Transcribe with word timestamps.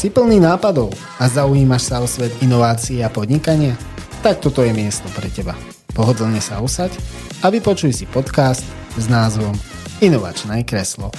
Si 0.00 0.08
plný 0.08 0.40
nápadov 0.40 0.96
a 1.20 1.28
zaujímaš 1.28 1.92
sa 1.92 2.00
o 2.00 2.08
svet 2.08 2.32
inovácií 2.40 3.04
a 3.04 3.12
podnikania? 3.12 3.76
Tak 4.24 4.40
toto 4.40 4.64
je 4.64 4.72
miesto 4.72 5.04
pre 5.12 5.28
teba. 5.28 5.52
Pohodlne 5.92 6.40
sa 6.40 6.64
usaď 6.64 6.96
a 7.44 7.52
vypočuj 7.52 7.92
si 7.92 8.08
podcast 8.08 8.64
s 8.96 9.04
názvom 9.12 9.52
Inovačné 10.00 10.64
kreslo. 10.64 11.12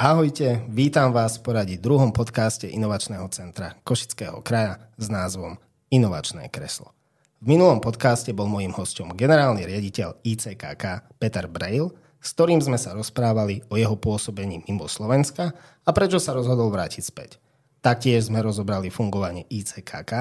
Ahojte, 0.00 0.64
vítam 0.72 1.12
vás 1.12 1.36
v 1.36 1.44
poradí 1.44 1.76
druhom 1.76 2.08
podcaste 2.08 2.72
Inovačného 2.72 3.28
centra 3.28 3.76
Košického 3.84 4.40
kraja 4.40 4.80
s 4.96 5.12
názvom 5.12 5.60
Inovačné 5.92 6.48
kreslo. 6.48 6.96
V 7.44 7.52
minulom 7.52 7.84
podcaste 7.84 8.32
bol 8.32 8.48
mojím 8.48 8.72
hostom 8.72 9.12
generálny 9.12 9.68
riaditeľ 9.68 10.24
ICKK 10.24 11.20
Peter 11.20 11.44
Brail, 11.52 11.92
s 12.22 12.38
ktorým 12.38 12.62
sme 12.62 12.78
sa 12.78 12.94
rozprávali 12.94 13.66
o 13.66 13.74
jeho 13.74 13.98
pôsobení 13.98 14.62
mimo 14.70 14.86
Slovenska 14.86 15.50
a 15.82 15.90
prečo 15.90 16.22
sa 16.22 16.38
rozhodol 16.38 16.70
vrátiť 16.70 17.02
späť. 17.02 17.42
Taktiež 17.82 18.30
sme 18.30 18.38
rozobrali 18.38 18.94
fungovanie 18.94 19.42
ICKK 19.50 20.12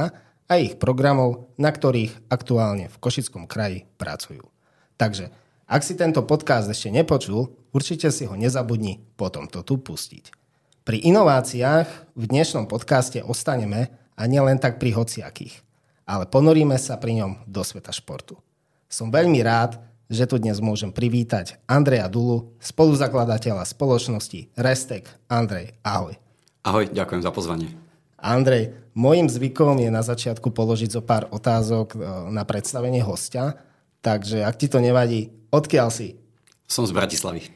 a 0.50 0.54
ich 0.58 0.82
programov, 0.82 1.54
na 1.62 1.70
ktorých 1.70 2.26
aktuálne 2.26 2.90
v 2.90 2.98
Košickom 2.98 3.46
kraji 3.46 3.86
pracujú. 4.02 4.50
Takže, 4.98 5.30
ak 5.70 5.86
si 5.86 5.94
tento 5.94 6.26
podcast 6.26 6.66
ešte 6.68 6.90
nepočul, 6.90 7.54
určite 7.70 8.10
si 8.10 8.26
ho 8.26 8.34
nezabudni 8.34 9.06
potom 9.14 9.46
to 9.46 9.62
tu 9.62 9.78
pustiť. 9.78 10.34
Pri 10.82 10.98
inováciách 11.06 12.18
v 12.18 12.24
dnešnom 12.26 12.66
podcaste 12.66 13.22
ostaneme 13.22 13.94
a 14.18 14.26
nielen 14.26 14.58
tak 14.58 14.82
pri 14.82 14.98
hociakých, 14.98 15.62
ale 16.10 16.26
ponoríme 16.26 16.76
sa 16.82 16.98
pri 16.98 17.22
ňom 17.22 17.46
do 17.46 17.62
sveta 17.62 17.94
športu. 17.94 18.42
Som 18.90 19.14
veľmi 19.14 19.40
rád, 19.46 19.78
že 20.12 20.28
tu 20.28 20.36
dnes 20.36 20.60
môžem 20.60 20.92
privítať 20.92 21.56
Andreja 21.72 22.12
Dulu, 22.12 22.52
spoluzakladateľa 22.60 23.64
spoločnosti 23.64 24.52
Restek. 24.60 25.08
Andrej, 25.32 25.72
ahoj. 25.88 26.20
Ahoj, 26.68 26.92
ďakujem 26.92 27.24
za 27.24 27.32
pozvanie. 27.32 27.72
Andrej, 28.20 28.76
môjim 28.92 29.32
zvykom 29.32 29.80
je 29.80 29.88
na 29.88 30.04
začiatku 30.04 30.52
položiť 30.52 31.00
zo 31.00 31.02
pár 31.02 31.32
otázok 31.32 31.96
e, 31.96 31.98
na 32.30 32.44
predstavenie 32.44 33.00
hostia, 33.00 33.56
takže 34.04 34.44
ak 34.44 34.60
ti 34.60 34.68
to 34.68 34.84
nevadí, 34.84 35.32
odkiaľ 35.48 35.90
si? 35.90 36.20
Som 36.68 36.84
z 36.84 36.92
Bratislavy. 36.92 37.48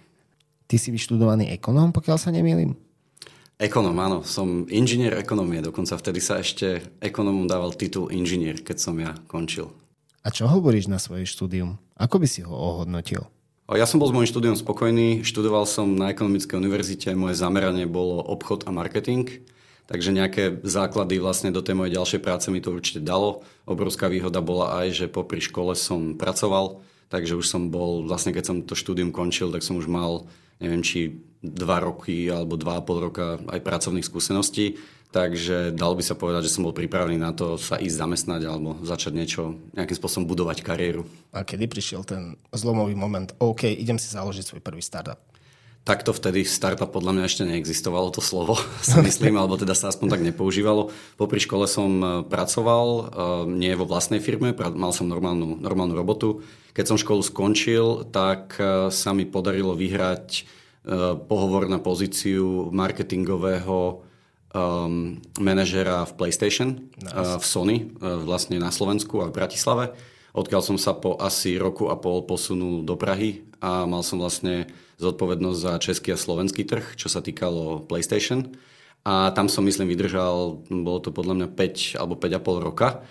Ty 0.66 0.76
si 0.80 0.90
vyštudovaný 0.96 1.52
ekonóm, 1.54 1.92
pokiaľ 1.92 2.18
sa 2.18 2.32
nemýlim? 2.32 2.74
Ekonóm, 3.60 4.00
áno. 4.00 4.20
Som 4.26 4.68
inžinier 4.72 5.16
ekonomie. 5.16 5.64
Dokonca 5.64 5.96
vtedy 5.96 6.20
sa 6.20 6.40
ešte 6.44 6.82
ekonómom 7.00 7.48
dával 7.48 7.72
titul 7.76 8.12
inžinier, 8.12 8.60
keď 8.60 8.78
som 8.80 8.96
ja 9.00 9.16
končil. 9.30 9.72
A 10.26 10.34
čo 10.34 10.50
hovoríš 10.50 10.90
na 10.90 10.98
svoje 10.98 11.30
štúdium? 11.30 11.78
Ako 12.02 12.18
by 12.18 12.26
si 12.26 12.42
ho 12.42 12.50
ohodnotil? 12.50 13.30
Ja 13.70 13.86
som 13.86 14.02
bol 14.02 14.10
s 14.10 14.16
môjim 14.18 14.26
štúdiom 14.26 14.58
spokojný, 14.58 15.22
študoval 15.22 15.70
som 15.70 15.94
na 15.94 16.10
ekonomickej 16.10 16.58
univerzite, 16.58 17.14
moje 17.14 17.38
zameranie 17.38 17.86
bolo 17.86 18.26
obchod 18.26 18.66
a 18.66 18.74
marketing, 18.74 19.46
takže 19.86 20.10
nejaké 20.10 20.66
základy 20.66 21.22
vlastne 21.22 21.54
do 21.54 21.62
tej 21.62 21.78
mojej 21.78 21.94
ďalšej 22.02 22.22
práce 22.26 22.50
mi 22.50 22.58
to 22.58 22.74
určite 22.74 23.06
dalo. 23.06 23.46
Obrovská 23.70 24.10
výhoda 24.10 24.42
bola 24.42 24.82
aj, 24.82 25.06
že 25.06 25.14
popri 25.14 25.46
škole 25.46 25.78
som 25.78 26.18
pracoval, 26.18 26.82
takže 27.14 27.38
už 27.38 27.46
som 27.46 27.70
bol, 27.70 28.10
vlastne 28.10 28.34
keď 28.34 28.44
som 28.50 28.58
to 28.66 28.74
štúdium 28.74 29.14
končil, 29.14 29.54
tak 29.54 29.62
som 29.62 29.78
už 29.78 29.86
mal, 29.86 30.26
neviem 30.58 30.82
či 30.82 31.22
dva 31.46 31.86
roky 31.86 32.34
alebo 32.34 32.58
dva 32.58 32.82
a 32.82 32.86
pol 32.86 32.98
roka 32.98 33.38
aj 33.46 33.62
pracovných 33.62 34.06
skúseností, 34.06 34.82
Takže 35.14 35.72
dalo 35.72 35.96
by 35.96 36.04
sa 36.04 36.20
povedať, 36.20 36.52
že 36.52 36.54
som 36.60 36.68
bol 36.68 36.76
pripravený 36.76 37.16
na 37.16 37.32
to 37.32 37.56
sa 37.56 37.80
ísť 37.80 37.96
zamestnať 37.96 38.42
alebo 38.52 38.76
začať 38.84 39.16
niečo, 39.16 39.56
nejakým 39.72 39.96
spôsobom 39.96 40.28
budovať 40.28 40.60
kariéru. 40.60 41.08
A 41.32 41.48
kedy 41.48 41.72
prišiel 41.72 42.04
ten 42.04 42.36
zlomový 42.52 43.00
moment, 43.00 43.32
OK, 43.40 43.64
idem 43.64 43.96
si 43.96 44.12
založiť 44.12 44.44
svoj 44.44 44.62
prvý 44.62 44.84
startup? 44.84 45.22
Takto 45.86 46.18
vtedy 46.18 46.50
startup 46.50 46.90
podľa 46.90 47.14
mňa 47.14 47.24
ešte 47.30 47.46
neexistovalo 47.46 48.10
to 48.10 48.18
slovo, 48.18 48.58
si 48.82 48.98
myslím, 49.06 49.38
alebo 49.38 49.54
teda 49.54 49.78
sa 49.78 49.94
aspoň 49.94 50.18
tak 50.18 50.26
nepoužívalo. 50.26 50.90
Popri 51.14 51.38
škole 51.38 51.70
som 51.70 51.92
e, 52.02 52.08
pracoval, 52.26 52.88
e, 52.90 53.02
nie 53.54 53.70
vo 53.78 53.86
vlastnej 53.86 54.18
firme, 54.18 54.50
mal 54.74 54.90
som 54.90 55.06
normálnu, 55.06 55.62
normálnu 55.62 55.94
robotu. 55.94 56.42
Keď 56.74 56.86
som 56.90 56.98
školu 56.98 57.22
skončil, 57.22 58.10
tak 58.10 58.58
e, 58.58 58.90
sa 58.90 59.14
mi 59.14 59.30
podarilo 59.30 59.78
vyhrať 59.78 60.58
pohovor 61.26 61.66
na 61.66 61.82
pozíciu 61.82 62.70
marketingového 62.70 64.06
um, 64.56 65.20
manažera 65.36 66.08
v 66.08 66.16
PlayStation, 66.16 66.88
nice. 66.96 67.12
uh, 67.12 67.36
v 67.36 67.46
Sony, 67.46 67.78
uh, 68.00 68.24
vlastne 68.24 68.56
na 68.56 68.72
Slovensku 68.72 69.20
a 69.20 69.28
v 69.28 69.36
Bratislave, 69.36 69.92
odkiaľ 70.32 70.62
som 70.64 70.78
sa 70.80 70.96
po 70.96 71.20
asi 71.20 71.60
roku 71.60 71.92
a 71.92 72.00
pol 72.00 72.24
posunul 72.24 72.88
do 72.88 72.96
Prahy 72.96 73.44
a 73.60 73.84
mal 73.84 74.02
som 74.02 74.24
vlastne 74.24 74.72
zodpovednosť 74.96 75.60
za 75.60 75.74
český 75.84 76.16
a 76.16 76.18
slovenský 76.20 76.64
trh, 76.64 76.96
čo 76.96 77.12
sa 77.12 77.20
týkalo 77.20 77.84
PlayStation. 77.84 78.56
A 79.06 79.30
tam 79.36 79.52
som, 79.52 79.62
myslím, 79.68 79.92
vydržal, 79.92 80.66
bolo 80.66 80.98
to 81.04 81.14
podľa 81.14 81.46
mňa 81.46 81.48
5 81.54 82.00
alebo 82.00 82.16
5,5 82.18 82.68
roka. 82.68 83.06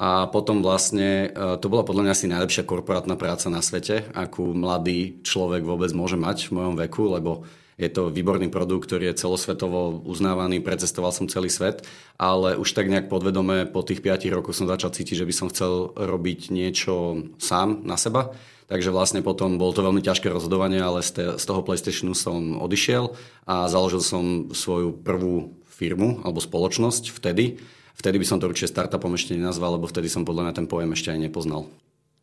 A 0.00 0.30
potom 0.32 0.64
vlastne, 0.64 1.32
uh, 1.32 1.60
to 1.60 1.68
bola 1.68 1.84
podľa 1.84 2.08
mňa 2.08 2.12
asi 2.12 2.30
najlepšia 2.30 2.64
korporátna 2.64 3.20
práca 3.20 3.52
na 3.52 3.60
svete, 3.60 4.08
akú 4.16 4.56
mladý 4.56 5.20
človek 5.20 5.60
vôbec 5.60 5.92
môže 5.92 6.16
mať 6.16 6.48
v 6.48 6.56
mojom 6.56 6.74
veku, 6.76 7.12
lebo 7.12 7.44
je 7.80 7.90
to 7.90 8.12
výborný 8.12 8.52
produkt, 8.52 8.86
ktorý 8.86 9.10
je 9.10 9.20
celosvetovo 9.24 10.04
uznávaný, 10.04 10.60
precestoval 10.60 11.10
som 11.10 11.26
celý 11.32 11.48
svet, 11.48 11.88
ale 12.20 12.60
už 12.60 12.76
tak 12.76 12.92
nejak 12.92 13.08
podvedome 13.08 13.64
po 13.64 13.80
tých 13.80 14.04
5 14.04 14.28
rokoch 14.36 14.52
som 14.52 14.68
začal 14.68 14.92
cítiť, 14.92 15.24
že 15.24 15.28
by 15.28 15.34
som 15.34 15.48
chcel 15.48 15.96
robiť 15.96 16.52
niečo 16.52 17.24
sám 17.40 17.82
na 17.88 17.96
seba. 17.96 18.36
Takže 18.70 18.94
vlastne 18.94 19.24
potom 19.24 19.58
bolo 19.58 19.74
to 19.74 19.82
veľmi 19.82 19.98
ťažké 19.98 20.30
rozhodovanie, 20.30 20.78
ale 20.78 21.02
z 21.02 21.42
toho 21.42 21.66
PlayStationu 21.66 22.14
som 22.14 22.54
odišiel 22.54 23.18
a 23.50 23.66
založil 23.66 23.98
som 23.98 24.54
svoju 24.54 24.94
prvú 24.94 25.58
firmu 25.66 26.22
alebo 26.22 26.38
spoločnosť 26.38 27.10
vtedy. 27.10 27.58
Vtedy 27.98 28.16
by 28.22 28.26
som 28.30 28.38
to 28.38 28.46
určite 28.46 28.70
startupom 28.70 29.18
ešte 29.18 29.34
nenazval, 29.34 29.74
lebo 29.74 29.90
vtedy 29.90 30.06
som 30.06 30.22
podľa 30.22 30.48
mňa 30.48 30.54
ten 30.54 30.70
pojem 30.70 30.94
ešte 30.94 31.10
aj 31.10 31.18
nepoznal. 31.18 31.66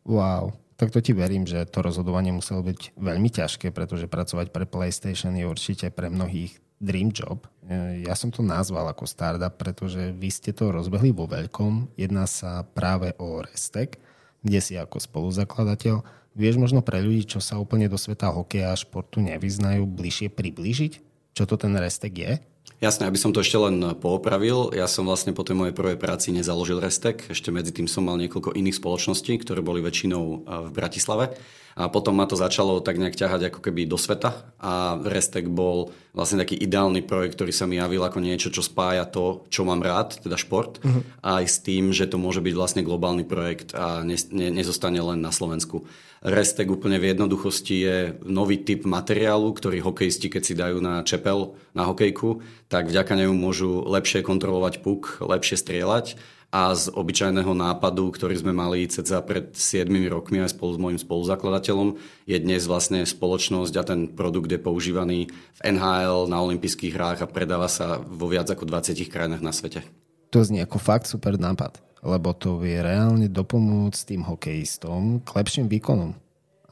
Wow 0.08 0.56
tak 0.78 0.94
to 0.94 1.02
ti 1.02 1.10
verím, 1.10 1.42
že 1.42 1.66
to 1.66 1.82
rozhodovanie 1.82 2.30
muselo 2.30 2.62
byť 2.62 2.94
veľmi 2.94 3.26
ťažké, 3.34 3.74
pretože 3.74 4.06
pracovať 4.06 4.54
pre 4.54 4.62
PlayStation 4.62 5.34
je 5.34 5.42
určite 5.42 5.90
pre 5.90 6.06
mnohých 6.06 6.54
dream 6.78 7.10
job. 7.10 7.50
E, 7.66 8.06
ja 8.06 8.14
som 8.14 8.30
to 8.30 8.46
nazval 8.46 8.86
ako 8.86 9.02
startup, 9.02 9.58
pretože 9.58 10.14
vy 10.14 10.30
ste 10.30 10.54
to 10.54 10.70
rozbehli 10.70 11.10
vo 11.10 11.26
veľkom. 11.26 11.98
Jedná 11.98 12.30
sa 12.30 12.62
práve 12.62 13.10
o 13.18 13.42
Restek, 13.42 13.98
kde 14.46 14.62
si 14.62 14.78
ako 14.78 15.02
spoluzakladateľ. 15.02 16.06
Vieš 16.38 16.62
možno 16.62 16.86
pre 16.86 17.02
ľudí, 17.02 17.26
čo 17.26 17.42
sa 17.42 17.58
úplne 17.58 17.90
do 17.90 17.98
sveta 17.98 18.30
hokeja 18.30 18.70
a 18.70 18.78
športu 18.78 19.18
nevyznajú, 19.18 19.82
bližšie 19.82 20.30
priblížiť, 20.30 20.92
čo 21.34 21.42
to 21.42 21.58
ten 21.58 21.74
Restek 21.74 22.14
je? 22.14 22.32
Jasné, 22.78 23.10
aby 23.10 23.18
som 23.18 23.34
to 23.34 23.42
ešte 23.42 23.58
len 23.58 23.98
poopravil. 23.98 24.70
Ja 24.70 24.86
som 24.86 25.02
vlastne 25.02 25.34
po 25.34 25.42
tej 25.42 25.58
mojej 25.58 25.74
prvej 25.74 25.98
práci 25.98 26.30
nezaložil 26.30 26.78
Restek. 26.78 27.26
Ešte 27.26 27.50
medzi 27.50 27.74
tým 27.74 27.90
som 27.90 28.06
mal 28.06 28.14
niekoľko 28.22 28.54
iných 28.54 28.78
spoločností, 28.78 29.34
ktoré 29.42 29.66
boli 29.66 29.82
väčšinou 29.82 30.46
v 30.46 30.70
Bratislave. 30.70 31.34
A 31.78 31.86
potom 31.86 32.18
ma 32.18 32.26
to 32.26 32.34
začalo 32.34 32.82
tak 32.82 32.98
nejak 32.98 33.14
ťahať 33.14 33.54
ako 33.54 33.62
keby 33.62 33.86
do 33.86 33.94
sveta 33.94 34.50
a 34.58 34.98
Restek 34.98 35.46
bol 35.46 35.94
vlastne 36.10 36.42
taký 36.42 36.58
ideálny 36.58 37.06
projekt, 37.06 37.38
ktorý 37.38 37.54
sa 37.54 37.70
mi 37.70 37.78
javil 37.78 38.02
ako 38.02 38.18
niečo, 38.18 38.50
čo 38.50 38.66
spája 38.66 39.06
to, 39.06 39.46
čo 39.46 39.62
mám 39.62 39.78
rád, 39.78 40.18
teda 40.18 40.34
šport, 40.34 40.82
uh-huh. 40.82 41.06
aj 41.22 41.44
s 41.46 41.62
tým, 41.62 41.94
že 41.94 42.10
to 42.10 42.18
môže 42.18 42.42
byť 42.42 42.54
vlastne 42.58 42.82
globálny 42.82 43.22
projekt 43.22 43.78
a 43.78 44.02
ne, 44.02 44.18
ne, 44.34 44.50
nezostane 44.50 44.98
len 44.98 45.22
na 45.22 45.30
Slovensku. 45.30 45.86
Restek 46.18 46.66
úplne 46.66 46.98
v 46.98 47.14
jednoduchosti 47.14 47.76
je 47.78 47.96
nový 48.26 48.58
typ 48.58 48.82
materiálu, 48.82 49.54
ktorý 49.54 49.78
hokejisti, 49.78 50.26
keď 50.26 50.42
si 50.42 50.58
dajú 50.58 50.82
na 50.82 51.06
čepel, 51.06 51.54
na 51.78 51.86
hokejku, 51.86 52.42
tak 52.66 52.90
vďaka 52.90 53.14
nemu 53.14 53.38
môžu 53.38 53.86
lepšie 53.86 54.26
kontrolovať 54.26 54.82
puk, 54.82 55.22
lepšie 55.22 55.54
strieľať 55.54 56.18
a 56.48 56.72
z 56.72 56.88
obyčajného 56.88 57.52
nápadu, 57.52 58.08
ktorý 58.08 58.40
sme 58.40 58.56
mali 58.56 58.88
ceca 58.88 59.20
pred 59.20 59.52
7 59.52 59.84
rokmi 60.08 60.40
aj 60.40 60.56
spolu 60.56 60.70
s 60.72 60.80
môjim 60.80 61.00
spoluzakladateľom, 61.00 62.00
je 62.24 62.36
dnes 62.40 62.64
vlastne 62.64 63.04
spoločnosť 63.04 63.74
a 63.76 63.82
ten 63.84 64.08
produkt 64.08 64.48
je 64.48 64.56
používaný 64.56 65.28
v 65.28 65.60
NHL, 65.60 66.24
na 66.32 66.40
olympijských 66.40 66.96
hrách 66.96 67.20
a 67.20 67.28
predáva 67.28 67.68
sa 67.68 68.00
vo 68.00 68.32
viac 68.32 68.48
ako 68.48 68.64
20 68.64 68.96
krajinách 69.12 69.44
na 69.44 69.52
svete. 69.52 69.84
To 70.32 70.40
znie 70.40 70.64
ako 70.64 70.80
fakt 70.80 71.04
super 71.04 71.36
nápad, 71.36 71.80
lebo 72.00 72.32
to 72.32 72.56
vie 72.56 72.80
reálne 72.80 73.28
dopomôcť 73.28 74.00
tým 74.08 74.24
hokejistom 74.24 75.20
k 75.20 75.28
lepším 75.28 75.68
výkonom. 75.68 76.16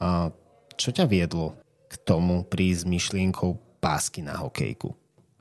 A 0.01 0.33
čo 0.73 0.89
ťa 0.89 1.05
viedlo 1.05 1.57
k 1.85 1.93
tomu 2.01 2.45
prísť 2.49 2.89
myšlienkou 2.89 3.77
pásky 3.77 4.25
na 4.25 4.41
hokejku? 4.41 4.89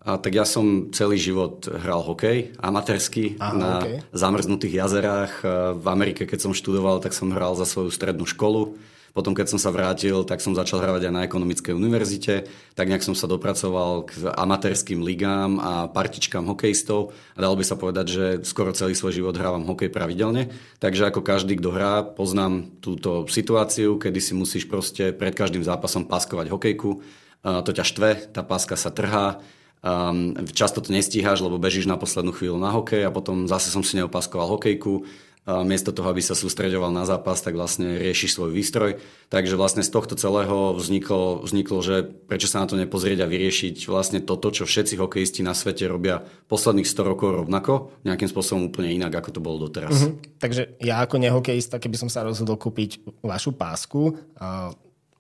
A 0.07 0.23
tak 0.23 0.39
ja 0.39 0.47
som 0.47 0.95
celý 0.95 1.19
život 1.19 1.67
hral 1.67 1.99
hokej, 1.99 2.55
amatérsky, 2.63 3.35
Aha, 3.43 3.59
na 3.59 3.73
okay. 3.83 3.99
zamrznutých 4.15 4.87
jazerách. 4.87 5.43
V 5.83 5.87
Amerike, 5.91 6.31
keď 6.31 6.47
som 6.47 6.55
študoval, 6.55 7.03
tak 7.03 7.11
som 7.11 7.35
hral 7.35 7.59
za 7.59 7.67
svoju 7.67 7.91
strednú 7.91 8.23
školu. 8.23 8.79
Potom, 9.11 9.35
keď 9.35 9.51
som 9.51 9.59
sa 9.59 9.73
vrátil, 9.73 10.23
tak 10.29 10.45
som 10.45 10.55
začal 10.55 10.79
hrávať 10.79 11.09
aj 11.09 11.15
na 11.17 11.25
ekonomickej 11.25 11.73
univerzite. 11.75 12.47
Tak 12.77 12.87
nejak 12.87 13.03
som 13.03 13.19
sa 13.19 13.27
dopracoval 13.27 14.07
k 14.07 14.31
amatérským 14.31 15.03
ligám 15.03 15.59
a 15.59 15.89
partičkám 15.91 16.47
hokejistov. 16.47 17.17
A 17.35 17.43
dalo 17.43 17.59
by 17.59 17.65
sa 17.67 17.81
povedať, 17.81 18.07
že 18.07 18.25
skoro 18.47 18.77
celý 18.77 18.95
svoj 18.95 19.17
život 19.17 19.35
hrávam 19.35 19.67
hokej 19.67 19.91
pravidelne. 19.91 20.55
Takže 20.79 21.09
ako 21.11 21.25
každý, 21.25 21.59
kto 21.59 21.75
hrá, 21.75 22.05
poznám 22.07 22.69
túto 22.79 23.27
situáciu, 23.27 23.99
kedy 23.99 24.21
si 24.23 24.39
musíš 24.39 24.69
proste 24.69 25.11
pred 25.17 25.35
každým 25.35 25.65
zápasom 25.65 26.07
paskovať 26.07 26.53
hokejku 26.53 27.03
to 27.47 27.71
ťa 27.71 27.85
štve, 27.87 28.11
tá 28.35 28.43
páska 28.43 28.75
sa 28.75 28.91
trhá, 28.91 29.39
Um, 29.87 30.35
často 30.51 30.83
to 30.83 30.91
nestíhaš, 30.91 31.39
lebo 31.47 31.63
bežíš 31.63 31.87
na 31.87 31.95
poslednú 31.95 32.35
chvíľu 32.35 32.59
na 32.59 32.75
hokej 32.75 33.07
a 33.07 33.15
potom 33.15 33.47
zase 33.47 33.71
som 33.71 33.87
si 33.87 33.95
neopaskoval 33.95 34.59
hokejku. 34.59 35.07
A 35.47 35.63
miesto 35.63 35.95
toho, 35.95 36.11
aby 36.11 36.19
sa 36.19 36.35
sústreďoval 36.35 36.91
na 36.91 37.07
zápas, 37.07 37.39
tak 37.39 37.55
vlastne 37.55 38.03
riešiš 38.03 38.35
svoj 38.35 38.51
výstroj. 38.51 38.99
Takže 39.31 39.55
vlastne 39.55 39.87
z 39.87 39.95
tohto 39.95 40.19
celého 40.19 40.75
vzniklo, 40.75 41.47
vzniklo, 41.47 41.87
že 41.87 42.03
prečo 42.03 42.51
sa 42.51 42.59
na 42.59 42.67
to 42.67 42.75
nepozrieť 42.75 43.23
a 43.23 43.31
vyriešiť 43.31 43.87
vlastne 43.87 44.19
toto, 44.19 44.51
čo 44.51 44.67
všetci 44.67 44.99
hokejisti 44.99 45.47
na 45.47 45.55
svete 45.55 45.87
robia 45.87 46.27
posledných 46.51 46.91
100 46.91 47.07
rokov 47.07 47.47
rovnako, 47.47 47.95
nejakým 48.03 48.27
spôsobom 48.27 48.75
úplne 48.75 48.91
inak, 48.91 49.15
ako 49.23 49.39
to 49.39 49.41
bolo 49.45 49.71
doteraz. 49.71 49.95
Mm-hmm. 49.95 50.43
Takže 50.43 50.83
ja 50.83 51.07
ako 51.07 51.23
nehokejista, 51.23 51.79
keby 51.79 51.95
som 51.95 52.11
sa 52.11 52.27
rozhodol 52.27 52.59
kúpiť 52.59 53.23
vašu 53.23 53.55
pásku, 53.55 54.19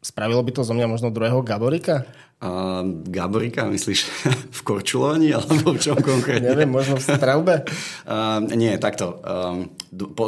spravilo 0.02 0.42
by 0.42 0.50
to 0.58 0.66
zo 0.66 0.74
mňa 0.74 0.90
možno 0.90 1.14
druhého 1.14 1.38
Gaborika? 1.46 2.02
A 2.36 2.84
Gaborika, 3.08 3.64
myslíš 3.64 4.00
v 4.58 4.60
korčulovaní 4.60 5.32
alebo 5.32 5.72
v 5.72 5.80
čom 5.80 5.96
konkrétne? 5.96 6.52
Neviem, 6.52 6.68
možno 6.68 7.00
v 7.00 7.08
strelbe? 7.08 7.64
Uh, 8.04 8.44
nie, 8.60 8.76
takto. 8.76 9.24
Um, 9.24 9.72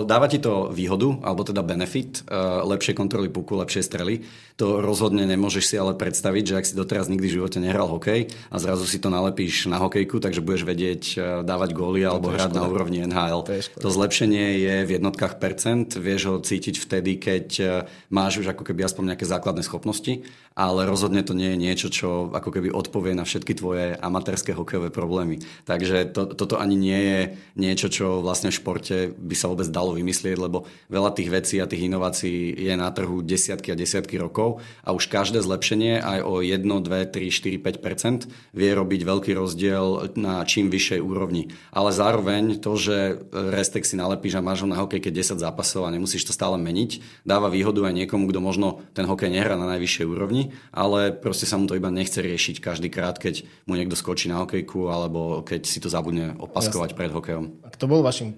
dáva 0.08 0.25
ti 0.25 0.40
to 0.40 0.72
výhodu, 0.72 1.20
alebo 1.20 1.44
teda 1.44 1.60
benefit, 1.60 2.25
uh, 2.25 2.64
lepšie 2.64 2.96
kontroly 2.96 3.28
puku, 3.28 3.60
lepšie 3.60 3.84
strely. 3.84 4.25
To 4.56 4.81
rozhodne 4.81 5.28
nemôžeš 5.28 5.69
si 5.69 5.76
ale 5.76 5.93
predstaviť, 6.00 6.44
že 6.49 6.56
ak 6.56 6.64
si 6.72 6.75
doteraz 6.81 7.12
nikdy 7.12 7.28
v 7.28 7.37
živote 7.44 7.60
nehral 7.60 7.93
hokej 7.93 8.32
a 8.49 8.56
zrazu 8.56 8.88
si 8.88 8.96
to 8.96 9.12
nalepíš 9.12 9.69
na 9.69 9.76
hokejku, 9.76 10.16
takže 10.16 10.40
budeš 10.40 10.64
vedieť 10.64 11.02
uh, 11.12 11.22
dávať 11.44 11.76
góly 11.76 12.08
alebo 12.08 12.32
hrať 12.32 12.56
na 12.56 12.64
úrovni 12.64 13.05
NHL. 13.05 13.44
To, 13.44 13.84
to 13.84 13.88
zlepšenie 13.93 14.64
je 14.64 14.75
v 14.88 14.90
jednotkách 14.96 15.37
percent, 15.37 15.93
vieš 15.93 16.32
ho 16.32 16.40
cítiť 16.40 16.81
vtedy, 16.81 17.20
keď 17.20 17.46
uh, 17.60 17.69
máš 18.08 18.40
už 18.40 18.56
ako 18.56 18.64
keby 18.64 18.88
aspoň 18.88 19.12
nejaké 19.12 19.28
základné 19.28 19.60
schopnosti, 19.60 20.25
ale 20.58 20.90
rozhodne 20.90 21.22
to 21.22 21.38
nie 21.38 21.55
je 21.55 21.62
niečo, 21.62 21.87
čo 21.87 22.34
ako 22.34 22.50
keby 22.50 22.75
odpovie 22.75 23.14
na 23.14 23.22
všetky 23.22 23.55
tvoje 23.55 23.94
amatérske 23.94 24.50
hokejové 24.50 24.90
problémy. 24.90 25.38
Takže 25.62 26.10
to, 26.10 26.34
toto 26.34 26.58
ani 26.58 26.75
nie 26.75 26.99
je 26.99 27.20
niečo, 27.55 27.87
čo 27.87 28.19
vlastne 28.19 28.50
v 28.50 28.58
športe 28.58 28.96
by 29.14 29.38
sa 29.38 29.46
vôbec 29.46 29.70
dalo 29.70 29.94
vymyslieť, 29.94 30.34
lebo 30.34 30.66
veľa 30.90 31.14
tých 31.14 31.31
vecí 31.31 31.62
a 31.62 31.70
tých 31.70 31.87
inovácií 31.87 32.58
je 32.58 32.75
na 32.75 32.90
trhu 32.90 33.22
desiatky 33.22 33.70
a 33.70 33.78
desiatky 33.78 34.19
rokov 34.19 34.58
a 34.82 34.90
už 34.90 35.06
každé 35.06 35.38
zlepšenie 35.46 36.02
aj 36.02 36.26
o 36.26 36.43
1, 36.43 36.66
2, 36.66 36.90
3, 36.90 37.31
4, 37.31 37.62
5% 37.62 38.26
vie 38.50 38.70
robiť 38.75 39.00
veľký 39.06 39.32
rozdiel 39.38 40.10
na 40.19 40.43
čím 40.43 40.75
vyššej 40.75 40.99
úrovni. 40.99 41.55
Ale 41.70 41.94
zároveň 41.94 42.58
to, 42.58 42.75
že 42.75 43.22
Restek 43.31 43.87
si 43.87 43.94
nalepíš 43.94 44.34
a 44.34 44.43
máš 44.43 44.66
ho 44.66 44.69
na 44.69 44.82
hokej 44.82 44.99
keď 44.99 45.38
10 45.38 45.38
zápasov 45.38 45.87
a 45.87 45.94
nemusíš 45.94 46.26
to 46.26 46.34
stále 46.34 46.58
meniť, 46.58 47.22
dáva 47.22 47.46
výhodu 47.46 47.87
aj 47.87 47.94
niekomu, 47.94 48.26
kto 48.26 48.43
možno 48.43 48.82
ten 48.90 49.06
hokej 49.06 49.31
nehrá 49.31 49.55
na 49.55 49.70
najvyššej 49.70 50.06
úrovni, 50.08 50.48
ale 50.75 51.15
proste 51.15 51.47
sa 51.49 51.56
mu 51.56 51.69
to 51.69 51.79
iba 51.79 51.89
nechce 51.93 52.19
riešiť 52.19 52.62
každý 52.62 52.89
krát, 52.89 53.17
keď 53.17 53.47
mu 53.69 53.75
niekto 53.75 53.95
skočí 53.99 54.31
na 54.31 54.43
hokejku 54.43 54.89
alebo 54.89 55.43
keď 55.47 55.62
si 55.65 55.79
to 55.79 55.89
zabudne 55.93 56.37
opaskovať 56.39 56.93
Jasne. 56.93 56.99
pred 56.99 57.11
hokejom. 57.12 57.45
A 57.65 57.69
kto 57.73 57.85
bol 57.87 58.03
vašim 58.03 58.37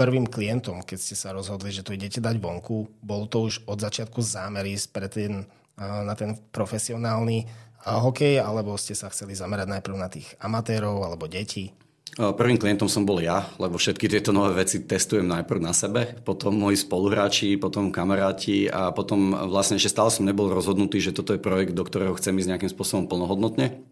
prvým 0.00 0.24
klientom, 0.24 0.80
keď 0.80 0.98
ste 0.98 1.16
sa 1.18 1.36
rozhodli, 1.36 1.68
že 1.68 1.84
to 1.84 1.92
idete 1.92 2.24
dať 2.24 2.40
vonku? 2.40 2.88
Bol 3.04 3.28
to 3.28 3.52
už 3.52 3.68
od 3.68 3.78
začiatku 3.84 4.24
zámer 4.24 4.64
ísť 4.64 4.86
pre 4.96 5.12
ten, 5.12 5.44
na 5.76 6.16
ten 6.16 6.40
profesionálny 6.50 7.44
hokej, 7.84 8.40
alebo 8.40 8.80
ste 8.80 8.96
sa 8.96 9.12
chceli 9.12 9.36
zamerať 9.36 9.68
najprv 9.76 9.96
na 9.96 10.08
tých 10.08 10.32
amatérov 10.40 11.04
alebo 11.04 11.28
detí? 11.28 11.76
Prvým 12.18 12.58
klientom 12.58 12.90
som 12.90 13.06
bol 13.06 13.22
ja, 13.22 13.46
lebo 13.62 13.78
všetky 13.78 14.10
tieto 14.10 14.34
nové 14.34 14.66
veci 14.66 14.82
testujem 14.82 15.30
najprv 15.30 15.60
na 15.62 15.70
sebe, 15.70 16.18
potom 16.26 16.58
moji 16.58 16.82
spoluhráči, 16.82 17.54
potom 17.54 17.94
kamaráti 17.94 18.66
a 18.66 18.90
potom 18.90 19.30
vlastne 19.46 19.78
ešte 19.78 19.94
stále 19.94 20.10
som 20.10 20.26
nebol 20.26 20.50
rozhodnutý, 20.50 20.98
že 20.98 21.14
toto 21.14 21.32
je 21.32 21.40
projekt, 21.40 21.70
do 21.70 21.86
ktorého 21.86 22.18
chcem 22.18 22.34
ísť 22.34 22.50
nejakým 22.50 22.72
spôsobom 22.74 23.06
plnohodnotne. 23.06 23.86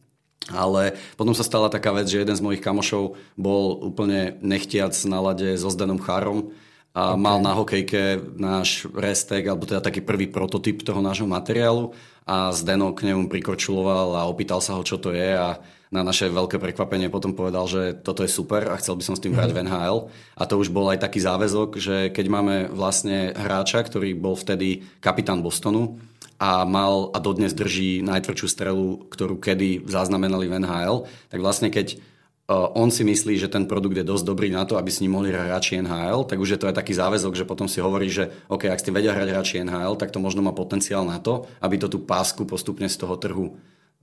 Ale 0.50 0.98
potom 1.14 1.36
sa 1.36 1.46
stala 1.46 1.70
taká 1.70 1.94
vec, 1.94 2.10
že 2.10 2.24
jeden 2.24 2.34
z 2.34 2.42
mojich 2.42 2.64
kamošov 2.64 3.14
bol 3.38 3.78
úplne 3.86 4.40
nechtiac 4.42 4.96
na 5.06 5.22
lade 5.22 5.54
so 5.54 5.70
Zdenom 5.70 6.02
Chárom 6.02 6.56
a 6.96 7.14
okay. 7.14 7.20
mal 7.20 7.38
na 7.38 7.52
hokejke 7.54 8.18
náš 8.34 8.88
restek, 8.96 9.46
alebo 9.46 9.68
teda 9.68 9.78
taký 9.78 10.02
prvý 10.02 10.26
prototyp 10.26 10.82
toho 10.82 10.98
nášho 10.98 11.28
materiálu 11.28 11.94
a 12.26 12.50
Zdeno 12.50 12.96
k 12.96 13.12
nemu 13.12 13.30
prikorčuloval 13.30 14.18
a 14.18 14.26
opýtal 14.26 14.58
sa 14.58 14.74
ho, 14.74 14.82
čo 14.82 14.98
to 14.98 15.14
je 15.14 15.36
a 15.36 15.60
na 15.88 16.04
naše 16.04 16.28
veľké 16.28 16.60
prekvapenie 16.60 17.08
potom 17.08 17.32
povedal, 17.32 17.64
že 17.64 17.96
toto 17.96 18.20
je 18.20 18.28
super 18.28 18.68
a 18.68 18.76
chcel 18.76 18.96
by 18.96 19.04
som 19.08 19.16
s 19.16 19.24
tým 19.24 19.32
hrať 19.32 19.56
v 19.56 19.60
NHL. 19.64 20.12
A 20.36 20.42
to 20.44 20.60
už 20.60 20.68
bol 20.68 20.84
aj 20.92 21.00
taký 21.00 21.24
záväzok, 21.24 21.80
že 21.80 21.96
keď 22.12 22.26
máme 22.28 22.56
vlastne 22.68 23.32
hráča, 23.32 23.80
ktorý 23.80 24.12
bol 24.12 24.36
vtedy 24.36 24.84
kapitán 25.00 25.40
Bostonu 25.40 25.96
a 26.36 26.68
mal 26.68 27.08
a 27.16 27.18
dodnes 27.18 27.56
drží 27.56 28.04
najtvrdšiu 28.04 28.46
strelu, 28.52 29.08
ktorú 29.08 29.40
kedy 29.40 29.88
zaznamenali 29.88 30.46
v 30.46 30.60
NHL, 30.60 31.08
tak 31.32 31.40
vlastne 31.40 31.72
keď 31.72 31.98
on 32.48 32.88
si 32.88 33.04
myslí, 33.04 33.36
že 33.36 33.52
ten 33.52 33.68
produkt 33.68 33.92
je 33.92 34.08
dosť 34.08 34.24
dobrý 34.24 34.48
na 34.48 34.64
to, 34.64 34.80
aby 34.80 34.88
s 34.88 35.04
ním 35.04 35.20
mohli 35.20 35.28
hrať 35.28 35.52
hráči 35.52 35.84
NHL, 35.84 36.24
tak 36.24 36.40
už 36.40 36.56
je 36.56 36.58
to 36.60 36.68
aj 36.72 36.80
taký 36.80 36.96
záväzok, 36.96 37.36
že 37.36 37.44
potom 37.44 37.68
si 37.68 37.76
hovorí, 37.76 38.08
že 38.08 38.32
OK, 38.48 38.72
ak 38.72 38.80
ste 38.80 38.88
vedia 38.88 39.12
hrať 39.12 39.28
hráči 39.28 39.60
NHL, 39.60 40.00
tak 40.00 40.08
to 40.08 40.16
možno 40.16 40.40
má 40.40 40.56
potenciál 40.56 41.04
na 41.04 41.20
to, 41.20 41.44
aby 41.60 41.76
to 41.76 41.92
tú 41.92 42.00
pásku 42.08 42.40
postupne 42.48 42.88
z 42.88 42.96
toho 42.96 43.20
trhu 43.20 43.52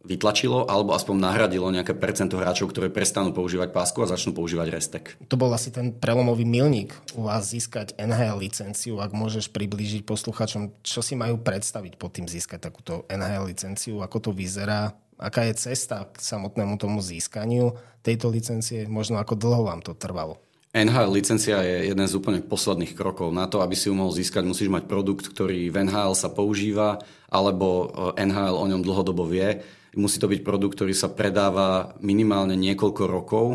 vytlačilo 0.05 0.69
alebo 0.69 0.93
aspoň 0.93 1.15
nahradilo 1.17 1.67
nejaké 1.73 1.97
percento 1.97 2.37
hráčov, 2.37 2.71
ktoré 2.71 2.93
prestanú 2.93 3.33
používať 3.33 3.73
pásku 3.73 3.97
a 3.99 4.07
začnú 4.09 4.37
používať 4.37 4.67
Restek. 4.69 5.05
To 5.27 5.35
bol 5.35 5.49
asi 5.51 5.73
ten 5.73 5.91
prelomový 5.91 6.45
milník 6.45 6.93
u 7.17 7.25
vás 7.25 7.49
získať 7.49 7.97
NHL 7.97 8.39
licenciu. 8.39 9.01
Ak 9.01 9.11
môžeš 9.11 9.49
priblížiť 9.49 10.05
posluchačom, 10.05 10.85
čo 10.85 11.01
si 11.01 11.17
majú 11.17 11.41
predstaviť 11.41 11.97
pod 11.97 12.13
tým 12.13 12.29
získať 12.29 12.69
takúto 12.69 13.03
NHL 13.09 13.49
licenciu, 13.49 14.05
ako 14.05 14.29
to 14.29 14.31
vyzerá, 14.31 14.93
aká 15.17 15.47
je 15.49 15.57
cesta 15.57 16.05
k 16.07 16.21
samotnému 16.21 16.77
tomu 16.77 17.01
získaniu 17.01 17.75
tejto 18.05 18.29
licencie, 18.29 18.85
možno 18.85 19.17
ako 19.17 19.33
dlho 19.33 19.65
vám 19.65 19.81
to 19.81 19.97
trvalo. 19.97 20.37
NHL 20.75 21.07
licencia 21.15 21.63
je 21.63 21.87
jeden 21.87 22.03
z 22.03 22.17
úplne 22.19 22.43
posledných 22.43 22.99
krokov. 22.99 23.31
Na 23.31 23.47
to, 23.47 23.63
aby 23.63 23.79
si 23.79 23.87
ju 23.87 23.95
mohol 23.95 24.11
získať, 24.11 24.43
musíš 24.43 24.67
mať 24.67 24.91
produkt, 24.91 25.31
ktorý 25.31 25.71
v 25.71 25.87
NHL 25.87 26.11
sa 26.19 26.27
používa, 26.27 26.99
alebo 27.31 27.87
eh, 28.17 28.27
NHL 28.27 28.59
o 28.59 28.65
ňom 28.67 28.81
dlhodobo 28.83 29.23
vie 29.23 29.63
Musí 29.95 30.19
to 30.19 30.27
byť 30.27 30.43
produkt, 30.43 30.75
ktorý 30.75 30.91
sa 30.91 31.07
predáva 31.07 31.95
minimálne 32.03 32.59
niekoľko 32.59 33.03
rokov, 33.07 33.45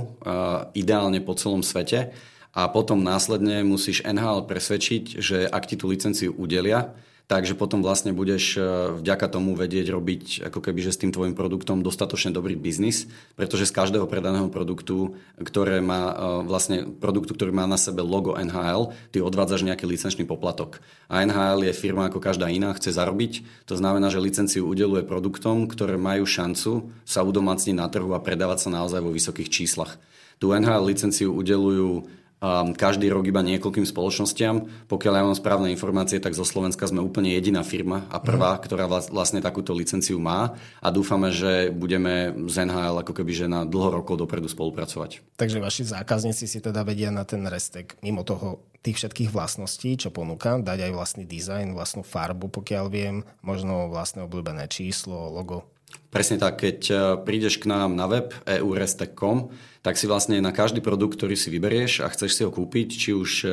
ideálne 0.73 1.21
po 1.21 1.37
celom 1.37 1.61
svete. 1.61 2.17
A 2.51 2.67
potom 2.67 3.05
následne 3.05 3.63
musíš 3.63 4.03
NHL 4.03 4.49
presvedčiť, 4.49 5.23
že 5.23 5.47
ak 5.47 5.71
ti 5.71 5.79
tú 5.79 5.87
licenciu 5.87 6.35
udelia, 6.35 6.97
takže 7.31 7.55
potom 7.55 7.79
vlastne 7.79 8.11
budeš 8.11 8.59
e, 8.59 8.61
vďaka 8.99 9.31
tomu 9.31 9.55
vedieť 9.55 9.95
robiť 9.95 10.51
ako 10.51 10.59
keby, 10.59 10.83
že 10.83 10.91
s 10.91 10.99
tým 10.99 11.15
tvojim 11.15 11.39
produktom 11.39 11.79
dostatočne 11.79 12.35
dobrý 12.35 12.59
biznis, 12.59 13.07
pretože 13.39 13.71
z 13.71 13.77
každého 13.79 14.11
predaného 14.11 14.51
produktu, 14.51 15.15
ktoré 15.39 15.79
má 15.79 16.11
e, 16.11 16.15
vlastne 16.51 16.91
produktu, 16.91 17.39
ktorý 17.39 17.55
má 17.55 17.71
na 17.71 17.79
sebe 17.79 18.03
logo 18.03 18.35
NHL, 18.35 18.91
ty 19.15 19.23
odvádzaš 19.23 19.63
nejaký 19.63 19.87
licenčný 19.87 20.27
poplatok. 20.27 20.83
A 21.07 21.23
NHL 21.23 21.71
je 21.71 21.79
firma 21.79 22.11
ako 22.11 22.19
každá 22.19 22.51
iná, 22.51 22.75
chce 22.75 22.99
zarobiť, 22.99 23.47
to 23.71 23.79
znamená, 23.79 24.11
že 24.11 24.19
licenciu 24.19 24.67
udeluje 24.67 25.07
produktom, 25.07 25.71
ktoré 25.71 25.95
majú 25.95 26.27
šancu 26.27 26.91
sa 27.07 27.23
udomacniť 27.23 27.79
na 27.79 27.87
trhu 27.87 28.11
a 28.11 28.19
predávať 28.19 28.67
sa 28.67 28.75
naozaj 28.75 28.99
vo 28.99 29.15
vysokých 29.15 29.47
číslach. 29.47 30.03
Tu 30.43 30.51
NHL 30.51 30.83
licenciu 30.83 31.31
udelujú 31.31 32.11
každý 32.75 33.13
rok 33.13 33.29
iba 33.29 33.45
niekoľkým 33.45 33.85
spoločnostiam. 33.85 34.65
Pokiaľ 34.89 35.13
ja 35.13 35.27
mám 35.29 35.37
správne 35.37 35.69
informácie, 35.69 36.17
tak 36.25 36.33
zo 36.33 36.49
Slovenska 36.49 36.89
sme 36.89 37.05
úplne 37.05 37.37
jediná 37.37 37.61
firma 37.61 38.09
a 38.09 38.17
prvá, 38.17 38.57
mm. 38.57 38.61
ktorá 38.65 38.85
vlastne 38.89 39.45
takúto 39.45 39.77
licenciu 39.77 40.17
má 40.17 40.57
a 40.81 40.89
dúfame, 40.89 41.29
že 41.31 41.69
budeme 41.69 42.33
z 42.49 42.57
NHL 42.65 43.05
ako 43.05 43.13
keby 43.13 43.33
že 43.37 43.47
na 43.47 43.69
dlho 43.69 44.01
rokov 44.01 44.17
dopredu 44.17 44.49
spolupracovať. 44.49 45.21
Takže 45.37 45.61
vaši 45.61 45.85
zákazníci 45.85 46.49
si 46.49 46.59
teda 46.65 46.81
vedia 46.81 47.13
na 47.13 47.29
ten 47.29 47.45
restek 47.45 48.01
mimo 48.01 48.25
toho 48.25 48.65
tých 48.81 48.97
všetkých 48.97 49.29
vlastností, 49.29 50.01
čo 50.01 50.09
ponúka, 50.09 50.57
dať 50.57 50.89
aj 50.89 50.93
vlastný 50.97 51.25
dizajn, 51.29 51.77
vlastnú 51.77 52.01
farbu, 52.01 52.49
pokiaľ 52.49 52.85
viem, 52.89 53.17
možno 53.45 53.93
vlastné 53.93 54.25
obľúbené 54.25 54.73
číslo, 54.73 55.29
logo. 55.29 55.69
Presne 56.11 56.43
tak, 56.43 56.59
keď 56.59 56.79
e, 56.91 56.95
prídeš 57.23 57.63
k 57.63 57.71
nám 57.71 57.95
na 57.95 58.11
web 58.11 58.35
eurestek.com, 58.43 59.55
tak 59.81 59.95
si 59.95 60.11
vlastne 60.11 60.43
na 60.43 60.53
každý 60.53 60.85
produkt, 60.85 61.17
ktorý 61.17 61.39
si 61.39 61.49
vyberieš 61.49 62.05
a 62.05 62.11
chceš 62.11 62.31
si 62.37 62.43
ho 62.43 62.51
kúpiť, 62.51 62.89
či 62.91 63.11
už 63.15 63.31
e, 63.43 63.49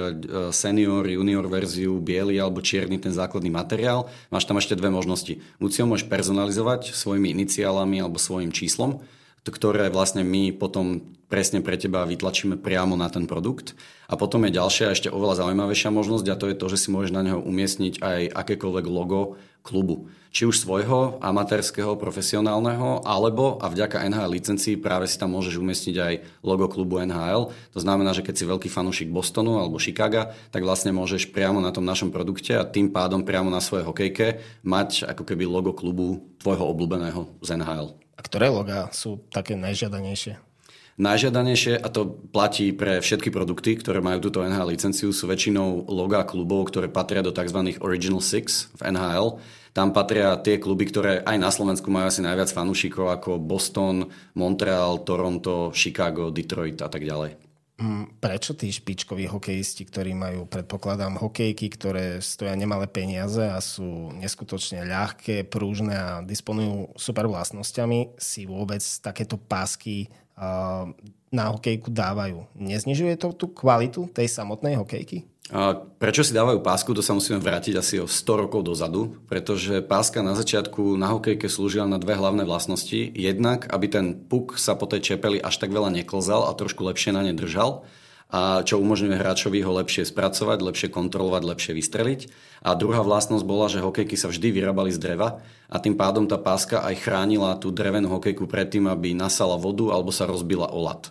senior, 0.50 1.06
junior 1.06 1.46
verziu, 1.46 2.02
biely 2.02 2.36
alebo 2.42 2.60
čierny 2.60 2.98
ten 2.98 3.14
základný 3.14 3.54
materiál, 3.54 4.10
máš 4.34 4.50
tam 4.50 4.58
ešte 4.58 4.74
dve 4.74 4.90
možnosti. 4.90 5.40
Buď 5.62 5.70
si 5.70 5.80
ho 5.80 5.88
môžeš 5.88 6.10
personalizovať 6.10 6.92
svojimi 6.98 7.32
iniciálami 7.32 8.02
alebo 8.02 8.18
svojim 8.18 8.50
číslom, 8.50 9.06
ktoré 9.50 9.90
vlastne 9.90 10.24
my 10.24 10.56
potom 10.56 11.18
presne 11.28 11.60
pre 11.60 11.76
teba 11.76 12.08
vytlačíme 12.08 12.56
priamo 12.56 12.96
na 12.96 13.12
ten 13.12 13.28
produkt. 13.28 13.76
A 14.08 14.16
potom 14.16 14.48
je 14.48 14.56
ďalšia, 14.56 14.96
ešte 14.96 15.12
oveľa 15.12 15.44
zaujímavejšia 15.44 15.92
možnosť 15.92 16.26
a 16.32 16.40
to 16.40 16.48
je 16.48 16.56
to, 16.56 16.66
že 16.72 16.88
si 16.88 16.90
môžeš 16.90 17.12
na 17.12 17.22
neho 17.28 17.40
umiestniť 17.44 18.00
aj 18.00 18.22
akékoľvek 18.32 18.86
logo 18.88 19.36
klubu. 19.68 20.08
Či 20.32 20.48
už 20.48 20.64
svojho, 20.64 21.20
amatérskeho, 21.20 22.00
profesionálneho, 22.00 23.04
alebo 23.04 23.60
a 23.60 23.68
vďaka 23.68 24.08
NHL 24.08 24.32
licencii 24.32 24.80
práve 24.80 25.12
si 25.12 25.20
tam 25.20 25.36
môžeš 25.36 25.60
umiestniť 25.60 25.96
aj 26.00 26.14
logo 26.48 26.72
klubu 26.72 27.04
NHL. 27.04 27.52
To 27.52 27.80
znamená, 27.84 28.16
že 28.16 28.24
keď 28.24 28.36
si 28.40 28.48
veľký 28.48 28.70
fanúšik 28.72 29.12
Bostonu 29.12 29.60
alebo 29.60 29.82
Chicaga, 29.82 30.32
tak 30.56 30.64
vlastne 30.64 30.96
môžeš 30.96 31.36
priamo 31.36 31.60
na 31.60 31.76
tom 31.76 31.84
našom 31.84 32.16
produkte 32.16 32.56
a 32.56 32.64
tým 32.64 32.88
pádom 32.96 33.28
priamo 33.28 33.52
na 33.52 33.60
svojej 33.60 33.84
hokejke 33.84 34.40
mať 34.64 35.04
ako 35.12 35.28
keby 35.28 35.44
logo 35.44 35.76
klubu 35.76 36.24
tvojho 36.40 36.64
obľúbeného 36.64 37.28
z 37.44 37.60
NHL. 37.60 38.07
A 38.18 38.20
ktoré 38.26 38.50
logá 38.50 38.90
sú 38.90 39.22
také 39.30 39.54
najžiadanejšie? 39.54 40.42
Najžiadanejšie, 40.98 41.78
a 41.78 41.94
to 41.94 42.10
platí 42.34 42.74
pre 42.74 42.98
všetky 42.98 43.30
produkty, 43.30 43.78
ktoré 43.78 44.02
majú 44.02 44.18
túto 44.18 44.42
NHL 44.42 44.74
licenciu, 44.74 45.14
sú 45.14 45.30
väčšinou 45.30 45.86
logá 45.86 46.26
klubov, 46.26 46.74
ktoré 46.74 46.90
patria 46.90 47.22
do 47.22 47.30
tzv. 47.30 47.78
Original 47.78 48.18
Six 48.18 48.74
v 48.82 48.98
NHL. 48.98 49.38
Tam 49.78 49.94
patria 49.94 50.34
tie 50.42 50.58
kluby, 50.58 50.90
ktoré 50.90 51.22
aj 51.22 51.38
na 51.38 51.54
Slovensku 51.54 51.94
majú 51.94 52.10
asi 52.10 52.26
najviac 52.26 52.50
fanúšikov 52.50 53.14
ako 53.14 53.38
Boston, 53.38 54.10
Montreal, 54.34 55.06
Toronto, 55.06 55.70
Chicago, 55.70 56.34
Detroit 56.34 56.82
a 56.82 56.90
tak 56.90 57.06
ďalej. 57.06 57.47
Mm, 57.78 58.18
prečo 58.18 58.58
tí 58.58 58.74
špičkoví 58.74 59.30
hokejisti, 59.30 59.86
ktorí 59.86 60.18
majú, 60.18 60.50
predpokladám, 60.50 61.22
hokejky, 61.22 61.70
ktoré 61.70 62.18
stoja 62.26 62.58
nemalé 62.58 62.90
peniaze 62.90 63.46
a 63.46 63.62
sú 63.62 64.10
neskutočne 64.18 64.82
ľahké, 64.82 65.46
prúžne 65.46 65.94
a 65.94 66.26
disponujú 66.26 66.90
super 66.98 67.30
vlastnosťami, 67.30 68.18
si 68.18 68.50
vôbec 68.50 68.82
takéto 68.82 69.38
pásky 69.38 70.10
na 71.30 71.44
hokejku 71.54 71.94
dávajú. 71.94 72.50
Neznižuje 72.58 73.14
to 73.18 73.34
tú 73.38 73.46
kvalitu 73.54 74.10
tej 74.10 74.26
samotnej 74.26 74.78
hokejky? 74.82 75.30
Prečo 75.98 76.28
si 76.28 76.36
dávajú 76.36 76.60
pásku, 76.60 76.92
to 76.92 77.00
sa 77.00 77.16
musíme 77.16 77.40
vrátiť 77.40 77.80
asi 77.80 78.04
o 78.04 78.08
100 78.08 78.44
rokov 78.44 78.68
dozadu, 78.68 79.16
pretože 79.32 79.80
páska 79.80 80.20
na 80.20 80.36
začiatku 80.36 81.00
na 81.00 81.16
hokejke 81.16 81.48
slúžila 81.48 81.88
na 81.88 81.96
dve 81.96 82.20
hlavné 82.20 82.44
vlastnosti. 82.44 83.16
Jednak, 83.16 83.64
aby 83.72 83.88
ten 83.88 84.06
puk 84.28 84.60
sa 84.60 84.76
po 84.76 84.92
tej 84.92 85.16
čepeli 85.16 85.40
až 85.40 85.56
tak 85.64 85.72
veľa 85.72 85.88
neklzal 85.96 86.52
a 86.52 86.52
trošku 86.52 86.84
lepšie 86.84 87.16
na 87.16 87.24
ne 87.24 87.32
držal 87.32 87.88
a 88.28 88.60
čo 88.60 88.76
umožňuje 88.84 89.16
hráčovi 89.16 89.64
ho 89.64 89.72
lepšie 89.80 90.04
spracovať, 90.04 90.60
lepšie 90.60 90.92
kontrolovať, 90.92 91.48
lepšie 91.48 91.72
vystreliť. 91.80 92.22
A 92.60 92.76
druhá 92.76 93.00
vlastnosť 93.00 93.48
bola, 93.48 93.72
že 93.72 93.80
hokejky 93.80 94.20
sa 94.20 94.28
vždy 94.28 94.52
vyrábali 94.52 94.92
z 94.92 95.00
dreva 95.00 95.40
a 95.72 95.80
tým 95.80 95.96
pádom 95.96 96.28
tá 96.28 96.36
páska 96.36 96.84
aj 96.84 97.08
chránila 97.08 97.56
tú 97.56 97.72
drevenú 97.72 98.12
hokejku 98.12 98.44
predtým, 98.52 98.92
aby 98.92 99.16
nasala 99.16 99.56
vodu 99.56 99.96
alebo 99.96 100.12
sa 100.12 100.28
rozbila 100.28 100.68
o 100.76 100.84
lat. 100.84 101.08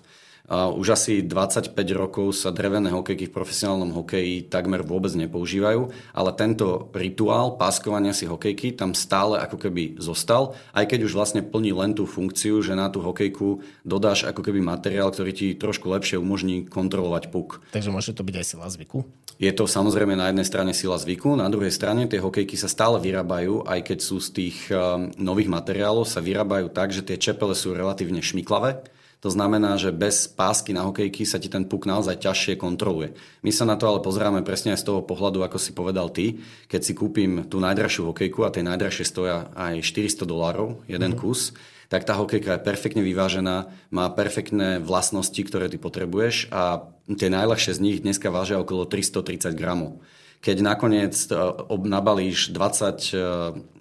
Už 0.50 0.94
asi 0.94 1.26
25 1.26 1.74
rokov 1.98 2.38
sa 2.38 2.54
drevené 2.54 2.94
hokejky 2.94 3.26
v 3.26 3.34
profesionálnom 3.34 3.90
hokeji 3.98 4.46
takmer 4.46 4.86
vôbec 4.86 5.10
nepoužívajú, 5.18 5.90
ale 6.14 6.30
tento 6.38 6.86
rituál 6.94 7.58
páskovania 7.58 8.14
si 8.14 8.30
hokejky 8.30 8.78
tam 8.78 8.94
stále 8.94 9.42
ako 9.42 9.58
keby 9.58 9.98
zostal, 9.98 10.54
aj 10.70 10.86
keď 10.86 11.10
už 11.10 11.12
vlastne 11.18 11.42
plní 11.42 11.74
len 11.74 11.98
tú 11.98 12.06
funkciu, 12.06 12.62
že 12.62 12.78
na 12.78 12.86
tú 12.86 13.02
hokejku 13.02 13.66
dodáš 13.82 14.22
ako 14.22 14.46
keby 14.46 14.62
materiál, 14.62 15.10
ktorý 15.10 15.34
ti 15.34 15.48
trošku 15.58 15.90
lepšie 15.90 16.14
umožní 16.14 16.70
kontrolovať 16.70 17.34
puk. 17.34 17.58
Takže 17.74 17.90
môže 17.90 18.14
to 18.14 18.22
byť 18.22 18.34
aj 18.38 18.46
sila 18.46 18.70
zvyku? 18.70 19.02
Je 19.36 19.52
to 19.52 19.68
samozrejme 19.68 20.16
na 20.16 20.32
jednej 20.32 20.48
strane 20.48 20.72
sila 20.72 20.96
zvyku, 20.96 21.36
na 21.36 21.50
druhej 21.52 21.74
strane 21.74 22.08
tie 22.08 22.22
hokejky 22.22 22.56
sa 22.56 22.72
stále 22.72 22.96
vyrábajú, 23.02 23.68
aj 23.68 23.84
keď 23.84 23.98
sú 24.00 24.16
z 24.16 24.28
tých 24.32 24.56
um, 24.72 25.12
nových 25.20 25.52
materiálov, 25.52 26.08
sa 26.08 26.24
vyrábajú 26.24 26.72
tak, 26.72 26.94
že 26.94 27.04
tie 27.04 27.20
čepele 27.20 27.52
sú 27.52 27.76
relatívne 27.76 28.24
šmiklavé 28.24 28.95
to 29.25 29.32
znamená, 29.32 29.80
že 29.80 29.96
bez 29.96 30.28
pásky 30.28 30.76
na 30.76 30.85
hokejky 30.85 31.25
sa 31.25 31.40
ti 31.40 31.49
ten 31.49 31.64
puk 31.64 31.88
naozaj 31.88 32.20
ťažšie 32.20 32.61
kontroluje. 32.61 33.16
My 33.40 33.50
sa 33.50 33.64
na 33.64 33.80
to 33.80 33.88
ale 33.88 34.04
pozeráme 34.04 34.44
presne 34.44 34.76
aj 34.76 34.85
z 34.85 34.88
toho 34.92 35.00
pohľadu, 35.00 35.40
ako 35.40 35.56
si 35.56 35.73
povedal 35.73 36.12
ty. 36.12 36.38
Keď 36.68 36.80
si 36.85 36.92
kúpim 36.92 37.49
tú 37.49 37.56
najdražšiu 37.58 38.12
hokejku 38.12 38.44
a 38.44 38.52
tie 38.52 38.61
najdražšie 38.62 39.04
stoja 39.08 39.49
aj 39.56 39.80
400 39.80 40.28
dolárov, 40.28 40.85
jeden 40.85 41.16
mm. 41.16 41.18
kus, 41.18 41.56
tak 41.88 42.04
tá 42.04 42.18
hokejka 42.18 42.58
je 42.58 42.66
perfektne 42.66 43.02
vyvážená, 43.06 43.70
má 43.94 44.06
perfektné 44.12 44.82
vlastnosti, 44.82 45.38
ktoré 45.38 45.70
ty 45.70 45.78
potrebuješ 45.78 46.50
a 46.50 46.90
tie 47.06 47.30
najľahšie 47.30 47.78
z 47.78 47.80
nich 47.80 47.99
dneska 48.02 48.28
vážia 48.28 48.58
okolo 48.58 48.85
330 48.85 49.54
gramov 49.54 50.02
keď 50.46 50.62
nakoniec 50.62 51.18
e, 51.26 51.34
nabalíš 51.74 52.54
20 52.54 52.54
e, 52.54 53.18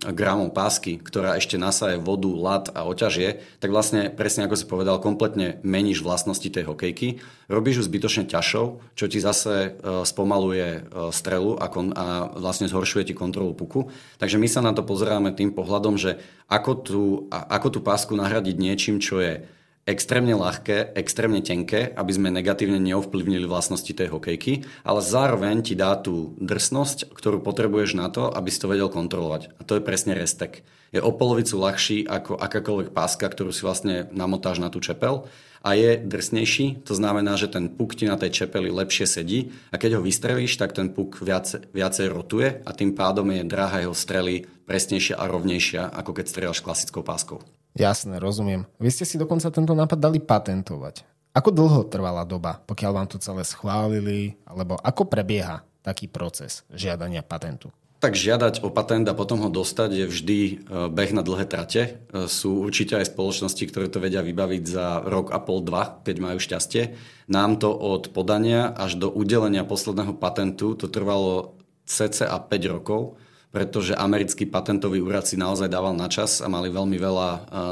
gramov 0.09 0.49
pásky, 0.49 0.97
ktorá 0.97 1.37
ešte 1.37 1.61
nasaje 1.61 2.01
vodu, 2.01 2.25
lat 2.33 2.73
a 2.73 2.89
oťažie, 2.89 3.45
tak 3.61 3.69
vlastne 3.69 4.09
presne 4.09 4.49
ako 4.49 4.57
si 4.57 4.65
povedal, 4.65 4.97
kompletne 4.97 5.61
meníš 5.61 6.01
vlastnosti 6.01 6.49
tej 6.49 6.65
hokejky, 6.65 7.21
robíš 7.53 7.77
ju 7.77 7.83
zbytočne 7.85 8.25
ťažšou, 8.25 8.97
čo 8.97 9.05
ti 9.05 9.21
zase 9.21 9.53
e, 9.53 9.69
spomaluje 10.09 10.89
strelu 11.13 11.53
a, 11.61 11.69
kon, 11.69 11.93
a 11.93 12.33
vlastne 12.33 12.65
zhoršuje 12.65 13.13
ti 13.13 13.13
kontrolu 13.13 13.53
puku. 13.53 13.93
Takže 14.17 14.41
my 14.41 14.49
sa 14.49 14.65
na 14.65 14.73
to 14.73 14.81
pozeráme 14.81 15.37
tým 15.37 15.53
pohľadom, 15.53 16.01
že 16.01 16.17
ako 16.49 16.71
tú, 16.81 17.03
ako 17.29 17.77
tú 17.77 17.79
pásku 17.85 18.17
nahradiť 18.17 18.57
niečím, 18.57 18.97
čo 18.97 19.21
je 19.21 19.45
extrémne 19.85 20.33
ľahké, 20.33 20.97
extrémne 20.97 21.45
tenké, 21.45 21.93
aby 21.93 22.11
sme 22.11 22.33
negatívne 22.33 22.81
neovplyvnili 22.81 23.45
vlastnosti 23.45 23.89
tej 23.89 24.09
hokejky, 24.09 24.65
ale 24.81 24.99
zároveň 25.05 25.61
ti 25.61 25.77
dá 25.77 25.93
tú 25.93 26.33
drsnosť, 26.41 27.13
ktorú 27.13 27.45
potrebuješ 27.45 27.93
na 27.93 28.09
to, 28.09 28.25
aby 28.33 28.49
si 28.49 28.57
to 28.57 28.67
vedel 28.69 28.89
kontrolovať. 28.89 29.53
A 29.57 29.61
to 29.61 29.77
je 29.77 29.85
presne 29.85 30.17
restek. 30.17 30.65
Je 30.89 30.97
o 30.97 31.13
polovicu 31.13 31.61
ľahší 31.61 32.09
ako 32.09 32.33
akákoľvek 32.41 32.89
páska, 32.97 33.29
ktorú 33.29 33.53
si 33.53 33.61
vlastne 33.61 34.09
namotáš 34.09 34.57
na 34.57 34.73
tú 34.73 34.81
čepel 34.81 35.29
a 35.61 35.73
je 35.77 36.01
drsnejší, 36.01 36.85
to 36.85 36.93
znamená, 36.97 37.37
že 37.37 37.49
ten 37.49 37.69
puk 37.69 37.93
ti 37.93 38.09
na 38.09 38.17
tej 38.17 38.33
čepeli 38.33 38.73
lepšie 38.73 39.05
sedí 39.05 39.53
a 39.69 39.81
keď 39.81 39.97
ho 39.97 40.05
vystrelíš, 40.05 40.57
tak 40.57 40.73
ten 40.73 40.93
puk 40.93 41.21
viac, 41.21 41.49
viacej 41.73 42.09
rotuje 42.09 42.61
a 42.65 42.69
tým 42.73 42.93
pádom 42.97 43.29
je 43.33 43.41
dráha 43.45 43.85
jeho 43.85 43.97
strely 43.97 44.49
presnejšia 44.65 45.17
a 45.17 45.25
rovnejšia, 45.29 45.93
ako 45.93 46.11
keď 46.21 46.25
strieľaš 46.25 46.61
klasickou 46.65 47.01
páskou. 47.01 47.41
Jasné, 47.75 48.23
rozumiem. 48.23 48.63
Vy 48.79 48.87
ste 48.87 49.03
si 49.03 49.19
dokonca 49.19 49.51
tento 49.51 49.75
nápad 49.75 49.99
dali 49.99 50.23
patentovať. 50.23 51.03
Ako 51.35 51.51
dlho 51.51 51.83
trvala 51.91 52.23
doba, 52.23 52.63
pokiaľ 52.63 52.91
vám 52.95 53.07
to 53.11 53.19
celé 53.19 53.43
schválili, 53.43 54.39
alebo 54.47 54.79
ako 54.79 55.11
prebieha 55.11 55.67
taký 55.83 56.07
proces 56.07 56.63
žiadania 56.71 57.19
patentu? 57.19 57.75
Tak 57.99 58.15
žiadať 58.15 58.63
o 58.63 58.71
patent 58.71 59.03
a 59.11 59.17
potom 59.17 59.43
ho 59.43 59.51
dostať 59.51 59.89
je 59.91 60.05
vždy 60.07 60.39
e, 60.39 60.53
beh 60.87 61.11
na 61.11 61.19
dlhé 61.19 61.43
trate. 61.51 61.81
E, 61.83 62.31
sú 62.31 62.63
určite 62.63 62.95
aj 62.95 63.11
spoločnosti, 63.11 63.63
ktoré 63.67 63.91
to 63.91 63.99
vedia 63.99 64.23
vybaviť 64.23 64.63
za 64.63 65.03
rok 65.03 65.35
a 65.35 65.43
pol, 65.43 65.59
dva, 65.59 65.99
keď 66.07 66.15
majú 66.23 66.37
šťastie. 66.39 66.95
Nám 67.27 67.59
to 67.59 67.75
od 67.75 68.15
podania 68.15 68.71
až 68.71 68.95
do 68.95 69.11
udelenia 69.11 69.67
posledného 69.67 70.15
patentu 70.15 70.79
to 70.79 70.87
trvalo 70.87 71.59
cca 71.83 72.31
5 72.31 72.47
rokov 72.71 73.19
pretože 73.55 73.95
americký 73.95 74.43
patentový 74.51 74.99
úrad 74.99 75.23
si 75.23 75.39
naozaj 75.39 75.71
dával 75.71 75.95
na 75.95 76.11
čas 76.11 76.43
a 76.43 76.51
mali 76.51 76.67
veľmi 76.67 76.99
veľa 76.99 77.29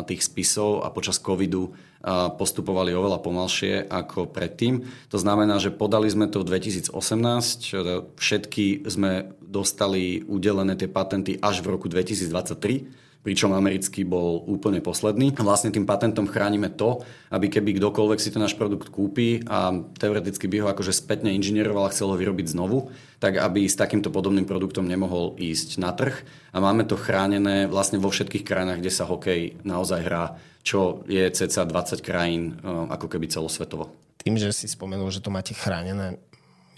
tých 0.07 0.23
spisov 0.23 0.79
a 0.79 0.87
počas 0.95 1.19
covidu 1.19 1.75
postupovali 2.39 2.95
oveľa 2.95 3.19
pomalšie 3.19 3.91
ako 3.91 4.31
predtým. 4.31 4.79
To 5.11 5.19
znamená, 5.19 5.59
že 5.59 5.75
podali 5.75 6.07
sme 6.07 6.31
to 6.31 6.39
v 6.39 6.55
2018, 6.55 6.95
všetky 8.15 8.87
sme 8.87 9.35
dostali 9.43 10.23
udelené 10.23 10.79
tie 10.79 10.87
patenty 10.87 11.35
až 11.43 11.59
v 11.59 11.75
roku 11.75 11.91
2023 11.91 13.02
pričom 13.23 13.55
americký 13.55 14.03
bol 14.03 14.43
úplne 14.43 14.83
posledný. 14.83 15.31
Vlastne 15.39 15.71
tým 15.71 15.87
patentom 15.87 16.27
chránime 16.27 16.67
to, 16.75 17.01
aby 17.31 17.47
keby 17.47 17.79
kdokoľvek 17.79 18.19
si 18.19 18.29
ten 18.29 18.43
náš 18.43 18.59
produkt 18.59 18.91
kúpi 18.91 19.39
a 19.47 19.71
teoreticky 19.95 20.51
by 20.51 20.57
ho 20.59 20.67
akože 20.69 20.91
spätne 20.91 21.31
inžinieroval 21.31 21.87
a 21.87 21.93
chcel 21.95 22.11
ho 22.11 22.19
vyrobiť 22.19 22.51
znovu, 22.51 22.91
tak 23.23 23.39
aby 23.39 23.63
s 23.63 23.79
takýmto 23.79 24.11
podobným 24.11 24.43
produktom 24.43 24.83
nemohol 24.83 25.39
ísť 25.39 25.79
na 25.79 25.95
trh. 25.95 26.19
A 26.51 26.59
máme 26.59 26.83
to 26.83 26.99
chránené 26.99 27.71
vlastne 27.71 27.97
vo 27.97 28.11
všetkých 28.11 28.43
krajinách, 28.43 28.83
kde 28.83 28.91
sa 28.91 29.07
hokej 29.07 29.63
naozaj 29.63 30.03
hrá, 30.03 30.35
čo 30.67 31.07
je 31.07 31.23
cca 31.31 31.63
20 31.63 32.03
krajín 32.03 32.59
eh, 32.59 32.67
ako 32.67 33.07
keby 33.07 33.31
celosvetovo. 33.31 33.87
Tým, 34.19 34.35
že 34.35 34.51
si 34.51 34.67
spomenul, 34.67 35.11
že 35.11 35.23
to 35.23 35.31
máte 35.31 35.51
chránené, 35.51 36.19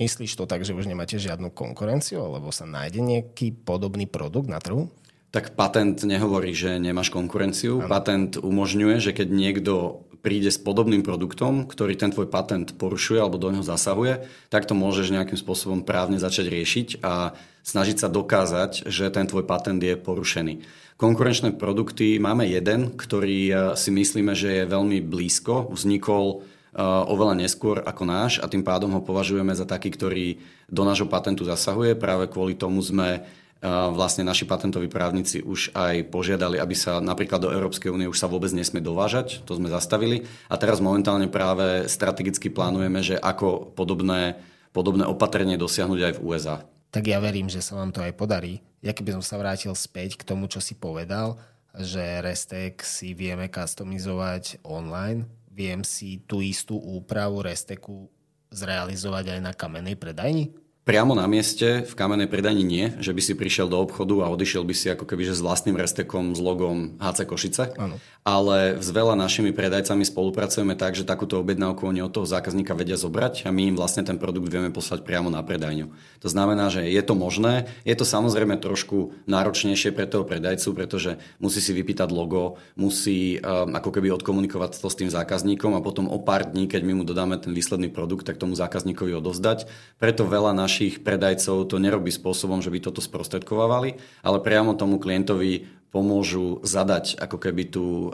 myslíš 0.02 0.34
to 0.38 0.50
tak, 0.50 0.66
že 0.66 0.74
už 0.74 0.90
nemáte 0.90 1.18
žiadnu 1.18 1.54
konkurenciu, 1.54 2.22
alebo 2.22 2.50
sa 2.50 2.66
nájde 2.66 3.02
nejaký 3.02 3.54
podobný 3.66 4.10
produkt 4.10 4.50
na 4.50 4.58
trhu? 4.58 4.90
Tak 5.36 5.52
patent 5.60 6.00
nehovorí, 6.08 6.56
že 6.56 6.80
nemáš 6.80 7.12
konkurenciu. 7.12 7.84
Ano. 7.84 7.92
Patent 7.92 8.40
umožňuje, 8.40 9.04
že 9.04 9.12
keď 9.12 9.28
niekto 9.36 10.08
príde 10.24 10.48
s 10.48 10.56
podobným 10.56 11.04
produktom, 11.04 11.68
ktorý 11.68 12.00
ten 12.00 12.16
tvoj 12.16 12.32
patent 12.32 12.80
porušuje 12.80 13.20
alebo 13.20 13.36
do 13.36 13.52
neho 13.52 13.60
zasahuje, 13.60 14.24
tak 14.48 14.64
to 14.64 14.72
môžeš 14.72 15.12
nejakým 15.12 15.36
spôsobom 15.36 15.84
právne 15.84 16.24
začať 16.24 16.48
riešiť 16.48 16.88
a 17.04 17.36
snažiť 17.68 18.00
sa 18.00 18.08
dokázať, 18.08 18.88
že 18.88 19.12
ten 19.12 19.28
tvoj 19.28 19.44
patent 19.44 19.84
je 19.84 20.00
porušený. 20.00 20.64
Konkurenčné 20.96 21.60
produkty 21.60 22.16
máme 22.16 22.48
jeden, 22.48 22.96
ktorý 22.96 23.40
eh, 23.52 23.56
si 23.76 23.92
myslíme, 23.92 24.32
že 24.32 24.64
je 24.64 24.72
veľmi 24.72 25.04
blízko. 25.04 25.68
Vznikol 25.68 26.40
eh, 26.40 26.80
oveľa 27.12 27.44
neskôr 27.44 27.84
ako 27.84 28.08
náš 28.08 28.40
a 28.40 28.48
tým 28.48 28.64
pádom 28.64 28.96
ho 28.96 29.04
považujeme 29.04 29.52
za 29.52 29.68
taký, 29.68 29.92
ktorý 29.92 30.40
do 30.72 30.88
nášho 30.88 31.12
patentu 31.12 31.44
zasahuje. 31.44 32.00
Práve 32.00 32.32
kvôli 32.32 32.56
tomu 32.56 32.80
sme 32.80 33.28
vlastne 33.64 34.28
naši 34.28 34.46
patentoví 34.46 34.92
právnici 34.92 35.42
už 35.42 35.74
aj 35.74 36.12
požiadali, 36.14 36.60
aby 36.62 36.76
sa 36.78 37.02
napríklad 37.02 37.42
do 37.42 37.50
Európskej 37.50 37.90
únie 37.90 38.06
už 38.06 38.20
sa 38.20 38.30
vôbec 38.30 38.52
nesme 38.54 38.84
dovážať, 38.84 39.42
to 39.48 39.58
sme 39.58 39.72
zastavili. 39.72 40.28
A 40.52 40.60
teraz 40.60 40.84
momentálne 40.84 41.26
práve 41.32 41.90
strategicky 41.90 42.52
plánujeme, 42.52 43.02
že 43.02 43.16
ako 43.18 43.74
podobné, 43.74 44.38
podobné 44.70 45.08
opatrenie 45.08 45.58
dosiahnuť 45.58 46.00
aj 46.02 46.14
v 46.20 46.24
USA. 46.24 46.62
Tak 46.94 47.12
ja 47.12 47.20
verím, 47.20 47.52
že 47.52 47.60
sa 47.60 47.76
vám 47.76 47.92
to 47.92 48.00
aj 48.06 48.16
podarí. 48.16 48.64
Ja 48.86 48.94
keby 48.94 49.18
som 49.20 49.24
sa 49.26 49.42
vrátil 49.42 49.74
späť 49.74 50.22
k 50.22 50.28
tomu, 50.28 50.48
čo 50.48 50.62
si 50.62 50.78
povedal, 50.78 51.36
že 51.76 52.24
Restek 52.24 52.80
si 52.86 53.12
vieme 53.12 53.52
customizovať 53.52 54.64
online, 54.64 55.28
viem 55.52 55.84
si 55.84 56.24
tú 56.24 56.40
istú 56.40 56.80
úpravu 56.80 57.44
Resteku 57.44 58.08
zrealizovať 58.54 59.36
aj 59.36 59.40
na 59.44 59.52
kamenej 59.52 60.00
predajni? 60.00 60.56
Priamo 60.86 61.18
na 61.18 61.26
mieste, 61.26 61.82
v 61.82 61.98
kamenej 61.98 62.30
predani 62.30 62.62
nie, 62.62 62.94
že 63.02 63.10
by 63.10 63.18
si 63.18 63.34
prišiel 63.34 63.66
do 63.66 63.82
obchodu 63.82 64.22
a 64.22 64.30
odišiel 64.30 64.62
by 64.62 64.74
si 64.78 64.94
ako 64.94 65.10
keby 65.10 65.26
že 65.26 65.34
s 65.34 65.42
vlastným 65.42 65.74
restekom 65.82 66.38
s 66.38 66.40
logom 66.40 67.02
HC 67.02 67.26
Košice. 67.26 67.74
Ano. 67.74 67.98
Ale 68.22 68.78
s 68.78 68.94
veľa 68.94 69.18
našimi 69.18 69.50
predajcami 69.50 70.06
spolupracujeme 70.06 70.78
tak, 70.78 70.94
že 70.94 71.02
takúto 71.02 71.42
objednávku 71.42 71.90
oni 71.90 72.06
od 72.06 72.14
toho 72.14 72.30
zákazníka 72.30 72.78
vedia 72.78 73.02
zobrať 73.02 73.46
a 73.46 73.54
my 73.54 73.74
im 73.74 73.76
vlastne 73.82 74.06
ten 74.06 74.22
produkt 74.22 74.46
vieme 74.46 74.70
poslať 74.70 75.02
priamo 75.02 75.34
na 75.34 75.42
predajňu. 75.42 75.90
To 76.22 76.30
znamená, 76.30 76.70
že 76.70 76.86
je 76.86 77.02
to 77.02 77.18
možné. 77.18 77.66
Je 77.82 77.98
to 77.98 78.06
samozrejme 78.06 78.54
trošku 78.62 79.18
náročnejšie 79.26 79.90
pre 79.90 80.06
toho 80.06 80.22
predajcu, 80.22 80.70
pretože 80.78 81.18
musí 81.42 81.66
si 81.66 81.74
vypýtať 81.74 82.14
logo, 82.14 82.62
musí 82.78 83.42
um, 83.42 83.74
ako 83.74 83.90
keby 83.90 84.14
odkomunikovať 84.22 84.78
to 84.78 84.86
s 84.86 84.98
tým 85.02 85.10
zákazníkom 85.10 85.74
a 85.74 85.82
potom 85.82 86.06
o 86.14 86.22
pár 86.22 86.46
dní, 86.46 86.70
keď 86.70 86.86
my 86.86 87.02
mu 87.02 87.04
dodáme 87.10 87.42
ten 87.42 87.58
výsledný 87.58 87.90
produkt, 87.90 88.30
tak 88.30 88.38
tomu 88.38 88.54
zákazníkovi 88.54 89.18
odovzdať. 89.18 89.66
Preto 89.98 90.30
veľa 90.30 90.54
naš 90.54 90.75
našich 90.76 91.08
predajcov 91.08 91.72
to 91.72 91.80
nerobí 91.80 92.12
spôsobom, 92.12 92.60
že 92.60 92.68
by 92.68 92.84
toto 92.84 93.00
sprostredkovávali, 93.00 93.96
ale 94.28 94.44
priamo 94.44 94.76
tomu 94.76 95.00
klientovi 95.00 95.72
pomôžu 95.88 96.60
zadať 96.68 97.16
ako 97.16 97.40
keby 97.40 97.64
tú 97.72 98.12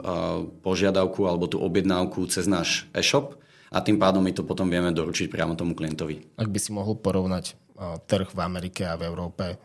požiadavku 0.62 1.26
alebo 1.26 1.50
tú 1.50 1.58
objednávku 1.58 2.22
cez 2.30 2.46
náš 2.46 2.86
e-shop 2.94 3.34
a 3.74 3.82
tým 3.82 3.98
pádom 3.98 4.22
my 4.22 4.30
to 4.30 4.46
potom 4.46 4.70
vieme 4.70 4.94
doručiť 4.94 5.26
priamo 5.26 5.58
tomu 5.58 5.74
klientovi. 5.74 6.38
Ak 6.38 6.46
by 6.46 6.58
si 6.62 6.70
mohol 6.70 7.02
porovnať 7.02 7.58
trh 8.06 8.30
v 8.30 8.38
Amerike 8.38 8.86
a 8.86 8.94
v 8.94 9.10
Európe, 9.10 9.58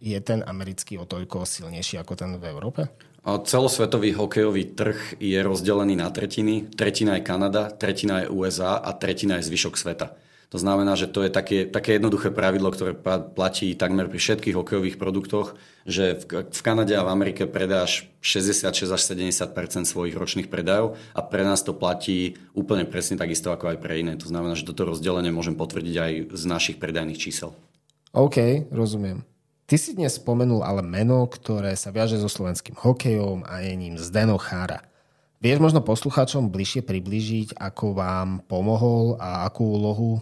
je 0.00 0.16
ten 0.24 0.40
americký 0.40 0.96
o 0.96 1.04
toľko 1.04 1.44
silnejší 1.44 2.00
ako 2.00 2.16
ten 2.16 2.40
v 2.40 2.44
Európe? 2.48 2.88
Celosvetový 3.20 4.16
hokejový 4.16 4.72
trh 4.72 5.20
je 5.20 5.36
rozdelený 5.44 6.00
na 6.00 6.08
tretiny. 6.08 6.72
Tretina 6.72 7.20
je 7.20 7.28
Kanada, 7.28 7.68
tretina 7.68 8.24
je 8.24 8.32
USA 8.32 8.80
a 8.80 8.96
tretina 8.96 9.36
je 9.44 9.52
zvyšok 9.52 9.76
sveta. 9.76 10.16
To 10.52 10.58
znamená, 10.60 10.94
že 10.94 11.10
to 11.10 11.24
je 11.24 11.30
také, 11.30 11.64
také 11.68 11.96
jednoduché 11.96 12.30
pravidlo, 12.30 12.70
ktoré 12.70 12.92
platí 13.34 13.74
takmer 13.74 14.06
pri 14.06 14.18
všetkých 14.20 14.54
hokejových 14.54 14.96
produktoch, 14.96 15.58
že 15.84 16.20
v, 16.24 16.48
v 16.48 16.60
Kanade 16.64 16.94
a 16.96 17.04
v 17.04 17.12
Amerike 17.12 17.44
predáš 17.44 18.08
66 18.24 18.88
až 18.88 19.00
70% 19.04 19.84
svojich 19.84 20.16
ročných 20.16 20.48
predajov 20.48 20.96
a 21.12 21.20
pre 21.20 21.42
nás 21.44 21.60
to 21.60 21.76
platí 21.76 22.38
úplne 22.56 22.88
presne 22.88 23.20
takisto 23.20 23.50
ako 23.50 23.74
aj 23.74 23.78
pre 23.82 24.00
iné. 24.00 24.16
To 24.16 24.30
znamená, 24.30 24.56
že 24.56 24.64
toto 24.64 24.88
rozdelenie 24.88 25.34
môžem 25.34 25.58
potvrdiť 25.58 25.96
aj 25.98 26.12
z 26.32 26.44
našich 26.46 26.76
predajných 26.80 27.20
čísel. 27.20 27.52
OK, 28.14 28.70
rozumiem. 28.70 29.26
Ty 29.64 29.76
si 29.80 29.96
dnes 29.96 30.20
spomenul 30.20 30.60
ale 30.60 30.84
meno, 30.84 31.24
ktoré 31.24 31.72
sa 31.74 31.88
viaže 31.88 32.20
so 32.20 32.28
slovenským 32.28 32.76
hokejom 32.76 33.48
a 33.48 33.64
je 33.64 33.72
ním 33.72 33.96
Zdeno 33.96 34.36
Chára. 34.36 34.84
Vieš 35.44 35.60
možno 35.60 35.84
poslucháčom 35.84 36.48
bližšie 36.48 36.80
priblížiť, 36.88 37.60
ako 37.60 37.92
vám 37.92 38.40
pomohol 38.48 39.20
a 39.20 39.44
akú 39.44 39.76
úlohu 39.76 40.16
e, 40.16 40.20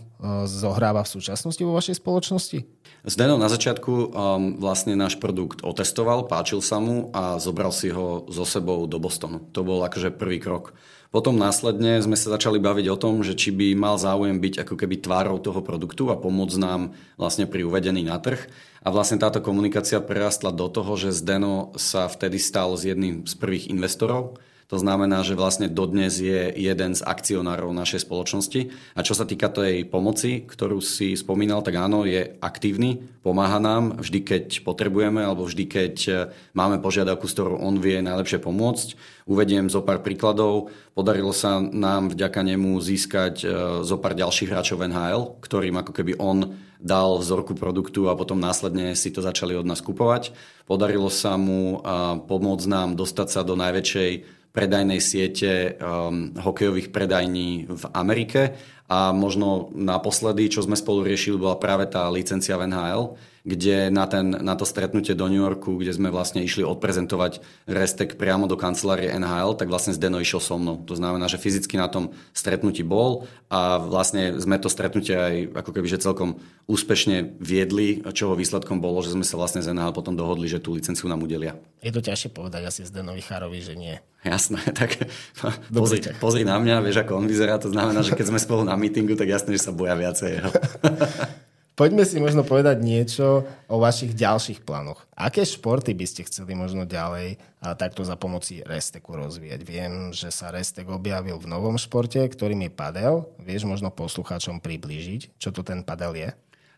zohráva 0.50 1.06
v 1.06 1.14
súčasnosti 1.14 1.62
vo 1.62 1.78
vašej 1.78 2.02
spoločnosti? 2.02 2.66
Zdeno 3.06 3.38
na 3.38 3.46
začiatku 3.46 3.90
um, 3.90 4.10
vlastne 4.58 4.98
náš 4.98 5.22
produkt 5.22 5.62
otestoval, 5.62 6.26
páčil 6.26 6.58
sa 6.58 6.82
mu 6.82 7.14
a 7.14 7.38
zobral 7.38 7.70
si 7.70 7.94
ho 7.94 8.26
so 8.34 8.42
sebou 8.42 8.90
do 8.90 8.98
Bostonu. 8.98 9.46
To 9.54 9.62
bol 9.62 9.86
akože 9.86 10.10
prvý 10.10 10.42
krok. 10.42 10.74
Potom 11.14 11.38
následne 11.38 12.02
sme 12.02 12.18
sa 12.18 12.34
začali 12.34 12.58
baviť 12.58 12.90
o 12.90 12.98
tom, 12.98 13.22
že 13.22 13.38
či 13.38 13.54
by 13.54 13.78
mal 13.78 14.02
záujem 14.02 14.42
byť 14.42 14.66
ako 14.66 14.74
keby 14.74 15.06
tvárou 15.06 15.38
toho 15.38 15.62
produktu 15.62 16.10
a 16.10 16.18
pomôcť 16.18 16.58
nám 16.58 16.98
vlastne 17.14 17.46
pri 17.46 17.62
uvedení 17.62 18.02
na 18.02 18.18
trh. 18.18 18.42
A 18.82 18.90
vlastne 18.90 19.22
táto 19.22 19.38
komunikácia 19.38 20.02
prerastla 20.02 20.50
do 20.50 20.66
toho, 20.66 20.98
že 20.98 21.14
Zdeno 21.14 21.70
sa 21.78 22.10
vtedy 22.10 22.42
stal 22.42 22.74
z 22.74 22.94
jedným 22.94 23.22
z 23.22 23.34
prvých 23.38 23.70
investorov 23.70 24.42
to 24.70 24.80
znamená, 24.80 25.20
že 25.20 25.36
vlastne 25.36 25.68
dodnes 25.68 26.16
je 26.16 26.48
jeden 26.56 26.96
z 26.96 27.04
akcionárov 27.04 27.76
našej 27.76 28.08
spoločnosti. 28.08 28.72
A 28.96 29.04
čo 29.04 29.12
sa 29.12 29.28
týka 29.28 29.52
tej 29.52 29.84
pomoci, 29.84 30.48
ktorú 30.48 30.80
si 30.80 31.12
spomínal, 31.12 31.60
tak 31.60 31.76
áno, 31.76 32.08
je 32.08 32.40
aktívny, 32.40 33.04
pomáha 33.20 33.60
nám 33.60 34.00
vždy, 34.00 34.20
keď 34.24 34.44
potrebujeme, 34.64 35.22
alebo 35.22 35.44
vždy, 35.44 35.64
keď 35.68 35.94
e, 36.08 36.12
máme 36.56 36.80
požiadavku, 36.80 37.28
s 37.28 37.36
ktorou 37.36 37.60
on 37.60 37.78
vie 37.78 38.00
najlepšie 38.00 38.40
pomôcť. 38.40 38.88
Uvediem 39.28 39.70
zo 39.70 39.84
pár 39.84 40.02
príkladov. 40.02 40.74
Podarilo 40.96 41.30
sa 41.30 41.62
nám 41.62 42.10
vďaka 42.10 42.40
nemu 42.42 42.80
získať 42.82 43.34
e, 43.42 43.46
zo 43.86 43.96
pár 44.00 44.16
ďalších 44.16 44.50
hráčov 44.50 44.82
NHL, 44.82 45.38
ktorým 45.44 45.78
ako 45.78 45.92
keby 45.94 46.18
on 46.18 46.56
dal 46.82 47.22
vzorku 47.22 47.54
produktu 47.54 48.10
a 48.10 48.18
potom 48.18 48.42
následne 48.42 48.98
si 48.98 49.14
to 49.14 49.22
začali 49.22 49.54
od 49.54 49.62
nás 49.62 49.78
kupovať. 49.78 50.34
Podarilo 50.66 51.06
sa 51.14 51.38
mu 51.38 51.78
pomôcť 52.26 52.66
nám 52.66 52.98
dostať 52.98 53.28
sa 53.30 53.40
do 53.46 53.54
najväčšej 53.54 54.41
predajnej 54.52 55.00
siete 55.00 55.80
um, 55.80 56.36
hokejových 56.36 56.92
predajní 56.92 57.72
v 57.72 57.84
Amerike 57.96 58.52
a 58.92 59.08
možno 59.16 59.72
naposledy, 59.72 60.52
čo 60.52 60.60
sme 60.60 60.76
spolu 60.76 61.08
riešili, 61.08 61.40
bola 61.40 61.56
práve 61.56 61.88
tá 61.88 62.12
licencia 62.12 62.60
v 62.60 62.68
NHL, 62.68 63.16
kde 63.42 63.88
na, 63.88 64.04
ten, 64.04 64.30
na 64.30 64.52
to 64.52 64.68
stretnutie 64.68 65.16
do 65.16 65.26
New 65.32 65.40
Yorku, 65.40 65.80
kde 65.80 65.96
sme 65.96 66.14
vlastne 66.14 66.44
išli 66.44 66.60
odprezentovať 66.62 67.40
Restek 67.66 68.20
priamo 68.20 68.44
do 68.44 68.54
kancelárie 68.54 69.08
NHL, 69.10 69.56
tak 69.56 69.72
vlastne 69.72 69.96
Zdeno 69.96 70.20
išiel 70.20 70.44
so 70.44 70.60
mnou. 70.60 70.78
To 70.84 70.94
znamená, 70.94 71.24
že 71.26 71.40
fyzicky 71.40 71.80
na 71.80 71.88
tom 71.88 72.12
stretnutí 72.36 72.84
bol 72.84 73.24
a 73.48 73.80
vlastne 73.80 74.36
sme 74.38 74.60
to 74.60 74.68
stretnutie 74.68 75.16
aj 75.16 75.34
ako 75.58 75.70
keby 75.72 75.88
že 75.88 76.04
celkom 76.04 76.38
úspešne 76.70 77.40
viedli, 77.42 78.04
čoho 78.14 78.38
výsledkom 78.38 78.78
bolo, 78.78 79.02
že 79.02 79.16
sme 79.16 79.26
sa 79.26 79.40
vlastne 79.40 79.64
z 79.64 79.74
NHL 79.74 79.96
potom 79.96 80.14
dohodli, 80.14 80.46
že 80.46 80.62
tú 80.62 80.76
licenciu 80.76 81.10
nám 81.10 81.24
udelia. 81.24 81.58
Je 81.82 81.90
to 81.90 82.04
ťažšie 82.04 82.30
povedať 82.30 82.62
asi 82.68 82.86
Zdenovi 82.86 83.24
Chárovi, 83.24 83.58
že 83.58 83.74
nie. 83.74 83.98
Jasné, 84.22 84.62
tak 84.78 85.02
pozri, 85.74 85.98
pozri 86.22 86.46
na 86.46 86.62
mňa, 86.62 86.78
vieš 86.78 87.02
ako 87.02 87.18
on 87.18 87.26
vyzerá, 87.26 87.58
to 87.58 87.74
znamená, 87.74 88.06
že 88.06 88.14
keď 88.14 88.30
sme 88.30 88.38
spolu 88.38 88.62
na 88.62 88.78
meetingu, 88.82 89.14
tak 89.14 89.30
jasné, 89.30 89.54
že 89.54 89.62
sa 89.62 89.70
boja 89.70 89.94
viacej 89.94 90.42
jeho. 90.42 90.50
Poďme 91.72 92.04
si 92.04 92.20
možno 92.20 92.44
povedať 92.44 92.84
niečo 92.84 93.48
o 93.64 93.80
vašich 93.80 94.12
ďalších 94.12 94.60
plánoch. 94.60 95.08
Aké 95.16 95.40
športy 95.40 95.96
by 95.96 96.04
ste 96.04 96.28
chceli 96.28 96.52
možno 96.52 96.84
ďalej 96.84 97.40
a 97.64 97.72
takto 97.72 98.04
za 98.04 98.12
pomoci 98.12 98.60
Resteku 98.60 99.16
rozvíjať? 99.16 99.60
Viem, 99.64 100.12
že 100.12 100.28
sa 100.28 100.52
Restek 100.52 100.84
objavil 100.92 101.40
v 101.40 101.48
novom 101.48 101.80
športe, 101.80 102.20
ktorým 102.20 102.68
je 102.68 102.76
padel. 102.76 103.14
Vieš 103.40 103.64
možno 103.64 103.88
poslucháčom 103.88 104.60
priblížiť, 104.60 105.40
čo 105.40 105.48
to 105.48 105.64
ten 105.64 105.80
padel 105.80 106.12
je? 106.12 106.28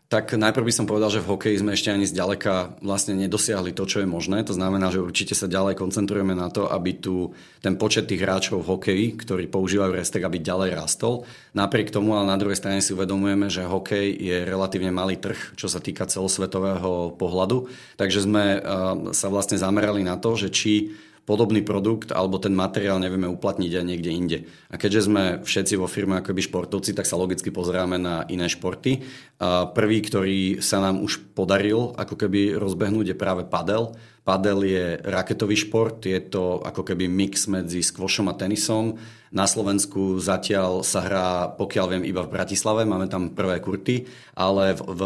Tak 0.05 0.37
najprv 0.37 0.69
by 0.69 0.73
som 0.73 0.85
povedal, 0.85 1.09
že 1.09 1.17
v 1.17 1.33
hokeji 1.33 1.65
sme 1.65 1.73
ešte 1.73 1.89
ani 1.89 2.05
zďaleka 2.05 2.77
vlastne 2.85 3.17
nedosiahli 3.17 3.73
to, 3.73 3.89
čo 3.89 4.05
je 4.05 4.07
možné. 4.07 4.45
To 4.45 4.53
znamená, 4.53 4.93
že 4.93 5.01
určite 5.01 5.33
sa 5.33 5.49
ďalej 5.49 5.81
koncentrujeme 5.81 6.37
na 6.37 6.53
to, 6.53 6.69
aby 6.69 6.93
tu 6.93 7.33
ten 7.65 7.73
počet 7.73 8.05
tých 8.05 8.21
hráčov 8.21 8.61
v 8.61 8.69
hokeji, 8.77 9.05
ktorí 9.17 9.49
používajú 9.49 9.97
restek, 9.97 10.21
aby 10.21 10.37
ďalej 10.37 10.77
rastol. 10.77 11.25
Napriek 11.57 11.89
tomu, 11.89 12.13
ale 12.13 12.29
na 12.29 12.37
druhej 12.37 12.53
strane 12.53 12.85
si 12.85 12.93
uvedomujeme, 12.93 13.49
že 13.49 13.65
hokej 13.65 14.13
je 14.13 14.37
relatívne 14.45 14.93
malý 14.93 15.17
trh, 15.17 15.57
čo 15.57 15.65
sa 15.65 15.81
týka 15.81 16.05
celosvetového 16.05 17.17
pohľadu. 17.17 17.73
Takže 17.97 18.19
sme 18.21 18.61
sa 19.09 19.27
vlastne 19.33 19.57
zamerali 19.57 20.05
na 20.05 20.21
to, 20.21 20.37
že 20.37 20.53
či 20.53 20.93
podobný 21.25 21.65
produkt 21.65 22.13
alebo 22.13 22.37
ten 22.37 22.53
materiál 22.53 23.01
nevieme 23.01 23.25
uplatniť 23.25 23.71
aj 23.73 23.85
niekde 23.85 24.11
inde. 24.13 24.37
A 24.69 24.77
keďže 24.77 25.09
sme 25.09 25.23
všetci 25.41 25.73
vo 25.75 25.89
firme 25.89 26.21
akoby 26.21 26.45
športovci, 26.45 26.93
tak 26.93 27.09
sa 27.09 27.17
logicky 27.17 27.49
pozeráme 27.49 27.97
na 27.97 28.23
iné 28.29 28.45
športy. 28.45 29.01
A 29.41 29.65
prvý, 29.65 30.05
ktorý 30.05 30.61
sa 30.61 30.79
nám 30.79 31.01
už 31.01 31.33
podaril 31.33 31.97
ako 31.97 32.15
keby 32.15 32.55
rozbehnúť 32.55 33.11
je 33.11 33.17
práve 33.17 33.43
padel. 33.43 33.97
Padel 34.25 34.65
je 34.65 34.85
raketový 35.05 35.53
šport, 35.53 36.01
je 36.01 36.17
to 36.17 36.61
ako 36.65 36.81
keby 36.81 37.05
mix 37.05 37.45
medzi 37.45 37.85
skvošom 37.85 38.25
a 38.29 38.33
tenisom. 38.33 38.97
Na 39.29 39.45
Slovensku 39.45 40.17
zatiaľ 40.17 40.81
sa 40.81 41.05
hrá, 41.05 41.29
pokiaľ 41.53 41.85
viem, 41.91 42.03
iba 42.09 42.25
v 42.25 42.33
Bratislave, 42.33 42.89
máme 42.89 43.05
tam 43.05 43.37
prvé 43.37 43.61
kurty, 43.61 44.09
ale 44.33 44.73
v, 44.73 44.81
v 44.81 45.01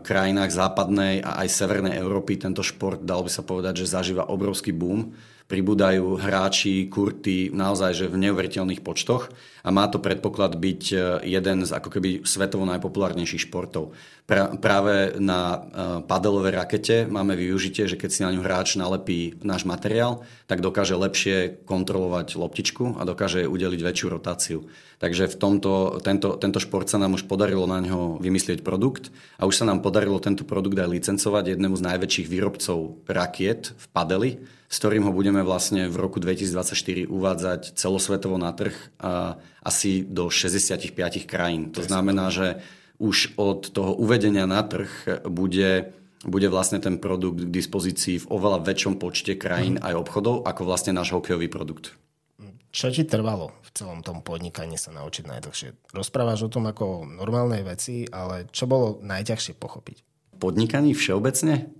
krajinách 0.00 0.50
západnej 0.50 1.20
a 1.20 1.44
aj 1.44 1.48
severnej 1.52 2.00
Európy 2.00 2.40
tento 2.40 2.64
šport, 2.64 3.04
dalo 3.04 3.28
by 3.28 3.30
sa 3.32 3.44
povedať, 3.44 3.84
že 3.84 3.92
zažíva 3.92 4.28
obrovský 4.32 4.72
boom. 4.72 5.12
Pribúdajú 5.50 6.14
hráči, 6.14 6.86
kurty 6.86 7.50
naozaj 7.50 7.90
že 7.98 8.06
v 8.06 8.30
neuveriteľných 8.30 8.86
počtoch 8.86 9.34
a 9.66 9.68
má 9.74 9.90
to 9.90 9.98
predpoklad 9.98 10.54
byť 10.54 10.82
e, 10.94 10.96
jeden 11.26 11.66
z 11.66 11.70
ako 11.74 11.90
keby 11.90 12.22
svetovo 12.22 12.62
najpopulárnejších 12.70 13.50
športov. 13.50 13.92
Pra, 14.30 14.46
práve 14.62 15.18
na 15.18 15.58
uh, 15.58 15.62
padelovej 16.06 16.54
rakete 16.54 16.96
máme 17.10 17.34
využitie, 17.34 17.90
že 17.90 17.98
keď 17.98 18.10
si 18.14 18.22
na 18.22 18.30
ňu 18.30 18.46
hráč 18.46 18.78
nalepí 18.78 19.34
náš 19.42 19.66
materiál, 19.66 20.22
tak 20.46 20.62
dokáže 20.62 20.94
lepšie 20.94 21.66
kontrolovať 21.66 22.38
loptičku 22.38 22.94
a 22.94 23.02
dokáže 23.02 23.50
udeliť 23.50 23.80
väčšiu 23.82 24.06
rotáciu. 24.06 24.70
Takže 25.02 25.34
v 25.34 25.34
tomto, 25.34 25.98
tento, 26.06 26.38
tento 26.38 26.62
šport 26.62 26.86
sa 26.86 27.02
nám 27.02 27.18
už 27.18 27.26
podarilo 27.26 27.66
na 27.66 27.82
ňo 27.82 28.22
vymyslieť 28.22 28.62
produkt 28.62 29.10
a 29.34 29.50
už 29.50 29.58
sa 29.58 29.66
nám 29.66 29.82
podarilo 29.82 30.22
tento 30.22 30.46
produkt 30.46 30.78
aj 30.78 30.94
licencovať 30.94 31.58
jednému 31.58 31.74
z 31.74 31.86
najväčších 31.90 32.30
výrobcov 32.30 33.02
rakiet 33.10 33.74
v 33.74 33.86
padeli, 33.90 34.30
s 34.70 34.76
ktorým 34.78 35.02
ho 35.02 35.12
budeme 35.12 35.42
vlastne 35.42 35.90
v 35.90 35.96
roku 35.98 36.22
2024 36.22 37.10
uvádzať 37.10 37.74
celosvetovo 37.74 38.38
na 38.38 38.54
trh 38.54 38.78
a 39.02 39.34
asi 39.66 40.06
do 40.06 40.30
65 40.30 40.94
krajín. 41.26 41.74
To 41.74 41.82
znamená, 41.82 42.30
že 42.30 42.62
už 43.02 43.34
od 43.34 43.74
toho 43.74 43.98
uvedenia 43.98 44.46
na 44.46 44.62
trh 44.62 45.26
bude, 45.26 45.90
bude 46.22 46.46
vlastne 46.46 46.78
ten 46.78 47.02
produkt 47.02 47.42
k 47.42 47.50
dispozícii 47.50 48.22
v 48.22 48.30
oveľa 48.30 48.62
väčšom 48.62 49.02
počte 49.02 49.34
krajín 49.34 49.82
mm. 49.82 49.84
aj 49.90 49.94
obchodov, 50.06 50.46
ako 50.46 50.62
vlastne 50.62 50.94
náš 50.94 51.18
hokejový 51.18 51.50
produkt. 51.50 51.98
Čo 52.70 52.94
ti 52.94 53.02
trvalo 53.02 53.50
v 53.66 53.70
celom 53.74 54.06
tom 54.06 54.22
podnikaní 54.22 54.78
sa 54.78 54.94
naučiť 54.94 55.26
najdlhšie? 55.26 55.90
Rozprávaš 55.90 56.46
o 56.46 56.52
tom 56.52 56.70
ako 56.70 57.02
normálnej 57.02 57.66
veci, 57.66 58.06
ale 58.06 58.46
čo 58.54 58.70
bolo 58.70 59.02
najťažšie 59.02 59.58
pochopiť? 59.58 60.06
Podnikaní 60.38 60.94
všeobecne? 60.94 61.79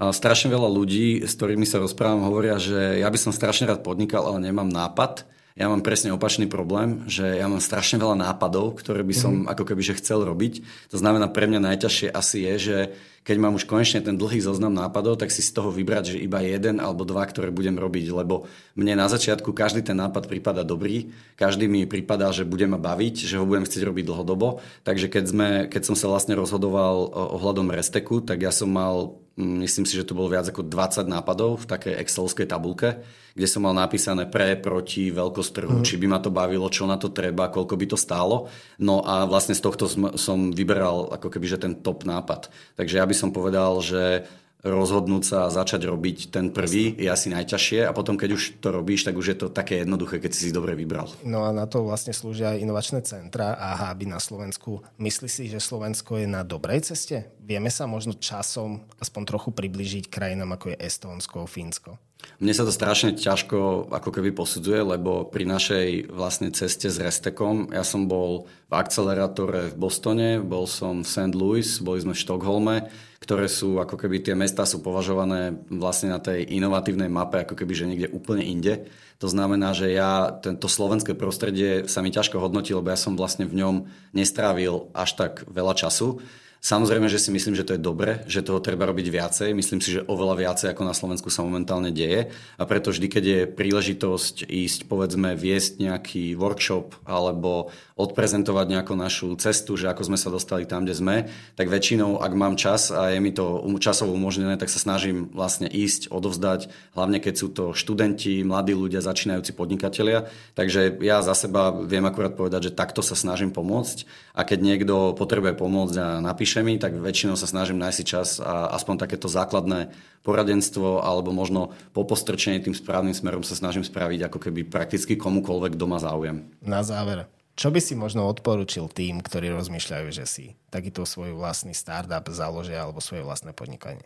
Strašne 0.00 0.48
veľa 0.48 0.72
ľudí, 0.72 1.20
s 1.22 1.36
ktorými 1.36 1.68
sa 1.68 1.78
rozprávam, 1.78 2.24
hovoria, 2.24 2.56
že 2.56 3.00
ja 3.00 3.08
by 3.12 3.18
som 3.20 3.32
strašne 3.32 3.68
rád 3.68 3.84
podnikal, 3.84 4.24
ale 4.24 4.40
nemám 4.40 4.68
nápad 4.68 5.28
ja 5.52 5.68
mám 5.68 5.84
presne 5.84 6.16
opačný 6.16 6.48
problém, 6.48 7.04
že 7.04 7.28
ja 7.28 7.44
mám 7.44 7.60
strašne 7.60 8.00
veľa 8.00 8.16
nápadov, 8.16 8.80
ktoré 8.80 9.04
by 9.04 9.12
som 9.12 9.32
mm-hmm. 9.44 9.52
ako 9.52 9.64
keby 9.68 9.82
že 9.84 9.98
chcel 10.00 10.24
robiť. 10.24 10.64
To 10.88 10.96
znamená, 10.96 11.28
pre 11.28 11.44
mňa 11.44 11.60
najťažšie 11.60 12.08
asi 12.08 12.48
je, 12.48 12.54
že 12.56 12.78
keď 13.22 13.36
mám 13.38 13.54
už 13.54 13.68
konečne 13.68 14.00
ten 14.00 14.16
dlhý 14.16 14.40
zoznam 14.40 14.72
nápadov, 14.72 15.20
tak 15.20 15.28
si 15.28 15.44
z 15.44 15.52
toho 15.52 15.68
vybrať, 15.68 16.16
že 16.16 16.24
iba 16.24 16.40
jeden 16.40 16.80
alebo 16.80 17.04
dva, 17.04 17.28
ktoré 17.28 17.52
budem 17.52 17.76
robiť, 17.76 18.10
lebo 18.10 18.48
mne 18.74 18.98
na 18.98 19.06
začiatku 19.06 19.52
každý 19.52 19.84
ten 19.84 19.94
nápad 20.00 20.26
prípada 20.26 20.64
dobrý, 20.64 21.12
každý 21.36 21.68
mi 21.68 21.84
prípada, 21.84 22.32
že 22.32 22.48
bude 22.48 22.64
ma 22.64 22.80
baviť, 22.80 23.28
že 23.28 23.36
ho 23.36 23.44
budem 23.46 23.68
chcieť 23.68 23.84
robiť 23.84 24.04
dlhodobo. 24.08 24.64
Takže 24.82 25.06
keď, 25.12 25.24
sme, 25.28 25.48
keď 25.68 25.82
som 25.84 25.94
sa 25.94 26.08
vlastne 26.08 26.34
rozhodoval 26.34 27.12
ohľadom 27.38 27.70
Resteku, 27.70 28.24
tak 28.24 28.42
ja 28.42 28.50
som 28.50 28.72
mal 28.72 29.21
Mm, 29.21 29.21
myslím 29.42 29.84
si, 29.84 29.98
že 29.98 30.06
to 30.06 30.16
bolo 30.16 30.32
viac 30.32 30.48
ako 30.48 30.64
20 30.64 31.04
nápadov 31.10 31.62
v 31.62 31.68
takej 31.68 31.94
excelovskej 31.98 32.46
tabulke, 32.46 33.02
kde 33.32 33.48
som 33.48 33.64
mal 33.64 33.74
napísané 33.74 34.28
pre, 34.28 34.54
proti, 34.56 35.08
veľkosť 35.10 35.50
trhu, 35.52 35.76
mm. 35.80 35.84
či 35.84 35.96
by 35.98 36.06
ma 36.06 36.18
to 36.20 36.30
bavilo, 36.30 36.68
čo 36.68 36.84
na 36.84 37.00
to 37.00 37.10
treba, 37.10 37.48
koľko 37.50 37.74
by 37.74 37.86
to 37.90 37.98
stálo. 37.98 38.52
No 38.78 39.02
a 39.02 39.24
vlastne 39.24 39.56
z 39.56 39.64
tohto 39.64 39.88
som 40.16 40.52
vyberal 40.52 41.12
ako 41.12 41.28
keby, 41.32 41.46
že 41.48 41.62
ten 41.62 41.80
top 41.80 42.04
nápad. 42.04 42.52
Takže 42.76 43.00
ja 43.00 43.04
by 43.08 43.14
som 43.16 43.34
povedal, 43.34 43.80
že 43.80 44.28
rozhodnúť 44.62 45.22
sa 45.26 45.38
a 45.46 45.52
začať 45.52 45.90
robiť 45.90 46.30
ten 46.30 46.54
prvý 46.54 46.94
je 46.94 47.10
asi 47.10 47.28
najťažšie 47.34 47.82
a 47.86 47.90
potom, 47.90 48.14
keď 48.14 48.30
už 48.38 48.42
to 48.62 48.70
robíš, 48.70 49.02
tak 49.02 49.18
už 49.18 49.34
je 49.34 49.36
to 49.36 49.46
také 49.50 49.82
jednoduché, 49.82 50.22
keď 50.22 50.30
si 50.30 50.48
si 50.48 50.52
dobre 50.54 50.78
vybral. 50.78 51.10
No 51.26 51.42
a 51.42 51.50
na 51.50 51.66
to 51.66 51.82
vlastne 51.82 52.14
slúžia 52.14 52.54
aj 52.54 52.62
inovačné 52.62 53.02
centra 53.02 53.58
a 53.58 53.74
háby 53.74 54.06
na 54.06 54.22
Slovensku. 54.22 54.86
Myslí 55.02 55.26
si, 55.26 55.50
že 55.50 55.58
Slovensko 55.58 56.22
je 56.22 56.30
na 56.30 56.46
dobrej 56.46 56.86
ceste? 56.86 57.34
Vieme 57.42 57.74
sa 57.74 57.90
možno 57.90 58.14
časom 58.14 58.86
aspoň 59.02 59.22
trochu 59.26 59.50
približiť 59.50 60.06
krajinám 60.06 60.54
ako 60.54 60.72
je 60.72 60.76
Estónsko, 60.78 61.50
Fínsko? 61.50 61.98
Mne 62.42 62.58
sa 62.58 62.66
to 62.66 62.74
strašne 62.74 63.14
ťažko 63.14 63.86
ako 63.94 64.10
keby 64.10 64.34
posudzuje, 64.34 64.82
lebo 64.82 65.30
pri 65.30 65.46
našej 65.46 66.10
vlastne 66.10 66.50
ceste 66.50 66.90
s 66.90 66.98
Restekom, 66.98 67.70
ja 67.70 67.86
som 67.86 68.10
bol 68.10 68.50
v 68.66 68.74
akcelerátore 68.74 69.70
v 69.70 69.78
Bostone, 69.78 70.42
bol 70.42 70.66
som 70.66 71.06
v 71.06 71.08
St. 71.08 71.34
Louis, 71.38 71.66
boli 71.78 72.02
sme 72.02 72.18
v 72.18 72.22
Štokholme, 72.26 72.76
ktoré 73.22 73.46
sú, 73.46 73.78
ako 73.78 73.94
keby 73.94 74.18
tie 74.26 74.34
mesta 74.34 74.66
sú 74.66 74.82
považované 74.82 75.54
vlastne 75.70 76.10
na 76.10 76.18
tej 76.18 76.42
inovatívnej 76.50 77.06
mape, 77.06 77.46
ako 77.46 77.54
keby, 77.54 77.72
že 77.78 77.86
niekde 77.86 78.10
úplne 78.10 78.42
inde. 78.42 78.90
To 79.22 79.30
znamená, 79.30 79.70
že 79.70 79.94
ja 79.94 80.34
tento 80.42 80.66
slovenské 80.66 81.14
prostredie 81.14 81.86
sa 81.86 82.02
mi 82.02 82.10
ťažko 82.10 82.42
hodnotí, 82.42 82.74
lebo 82.74 82.90
ja 82.90 82.98
som 82.98 83.14
vlastne 83.14 83.46
v 83.46 83.62
ňom 83.62 83.86
nestrávil 84.10 84.90
až 84.90 85.14
tak 85.14 85.46
veľa 85.46 85.78
času. 85.78 86.18
Samozrejme, 86.62 87.10
že 87.10 87.18
si 87.18 87.34
myslím, 87.34 87.58
že 87.58 87.66
to 87.66 87.74
je 87.74 87.82
dobre, 87.82 88.22
že 88.30 88.46
toho 88.46 88.62
treba 88.62 88.86
robiť 88.86 89.10
viacej. 89.10 89.50
Myslím 89.50 89.82
si, 89.82 89.98
že 89.98 90.06
oveľa 90.06 90.46
viacej 90.46 90.70
ako 90.70 90.86
na 90.86 90.94
Slovensku 90.94 91.26
sa 91.26 91.42
momentálne 91.42 91.90
deje. 91.90 92.30
A 92.54 92.62
preto 92.70 92.94
vždy, 92.94 93.10
keď 93.10 93.24
je 93.26 93.40
príležitosť 93.50 94.46
ísť, 94.46 94.86
povedzme, 94.86 95.34
viesť 95.34 95.82
nejaký 95.82 96.38
workshop 96.38 96.94
alebo 97.02 97.74
odprezentovať 97.98 98.66
nejakú 98.78 98.94
našu 98.94 99.34
cestu, 99.42 99.74
že 99.74 99.90
ako 99.90 100.14
sme 100.14 100.18
sa 100.18 100.30
dostali 100.30 100.62
tam, 100.62 100.86
kde 100.86 100.94
sme, 100.94 101.16
tak 101.58 101.66
väčšinou, 101.66 102.22
ak 102.22 102.32
mám 102.38 102.54
čas 102.54 102.94
a 102.94 103.10
je 103.10 103.18
mi 103.18 103.34
to 103.34 103.58
časovo 103.82 104.14
umožnené, 104.14 104.54
tak 104.54 104.70
sa 104.70 104.78
snažím 104.78 105.34
vlastne 105.34 105.66
ísť, 105.66 106.14
odovzdať, 106.14 106.70
hlavne 106.94 107.18
keď 107.18 107.34
sú 107.34 107.50
to 107.50 107.64
študenti, 107.74 108.42
mladí 108.46 108.70
ľudia, 108.70 109.02
začínajúci 109.02 109.50
podnikatelia. 109.54 110.30
Takže 110.54 111.02
ja 111.02 111.26
za 111.26 111.34
seba 111.34 111.74
viem 111.74 112.06
akurát 112.06 112.38
povedať, 112.38 112.70
že 112.70 112.76
takto 112.78 113.02
sa 113.02 113.18
snažím 113.18 113.50
pomôcť 113.50 114.06
a 114.34 114.46
keď 114.46 114.58
niekto 114.62 114.94
potrebuje 115.18 115.58
pomôcť 115.58 115.96
a 115.98 116.06
napíše 116.22 116.51
napíše 116.52 116.68
mi, 116.68 116.76
tak 116.76 117.00
väčšinou 117.00 117.32
sa 117.32 117.48
snažím 117.48 117.80
nájsť 117.80 117.96
si 117.96 118.04
čas 118.04 118.28
a 118.36 118.76
aspoň 118.76 119.08
takéto 119.08 119.24
základné 119.24 119.88
poradenstvo 120.20 121.00
alebo 121.00 121.32
možno 121.32 121.72
po 121.96 122.04
postrčení 122.04 122.60
tým 122.60 122.76
správnym 122.76 123.16
smerom 123.16 123.40
sa 123.40 123.56
snažím 123.56 123.80
spraviť 123.80 124.28
ako 124.28 124.36
keby 124.36 124.68
prakticky 124.68 125.16
komukoľvek 125.16 125.80
doma 125.80 125.96
záujem. 125.96 126.44
Na 126.60 126.84
záver, 126.84 127.24
čo 127.56 127.72
by 127.72 127.80
si 127.80 127.96
možno 127.96 128.28
odporučil 128.28 128.92
tým, 128.92 129.24
ktorí 129.24 129.48
rozmýšľajú, 129.48 130.06
že 130.12 130.28
si 130.28 130.44
takýto 130.68 131.08
svoj 131.08 131.32
vlastný 131.32 131.72
startup 131.72 132.28
založia 132.28 132.84
alebo 132.84 133.00
svoje 133.00 133.24
vlastné 133.24 133.56
podnikanie? 133.56 134.04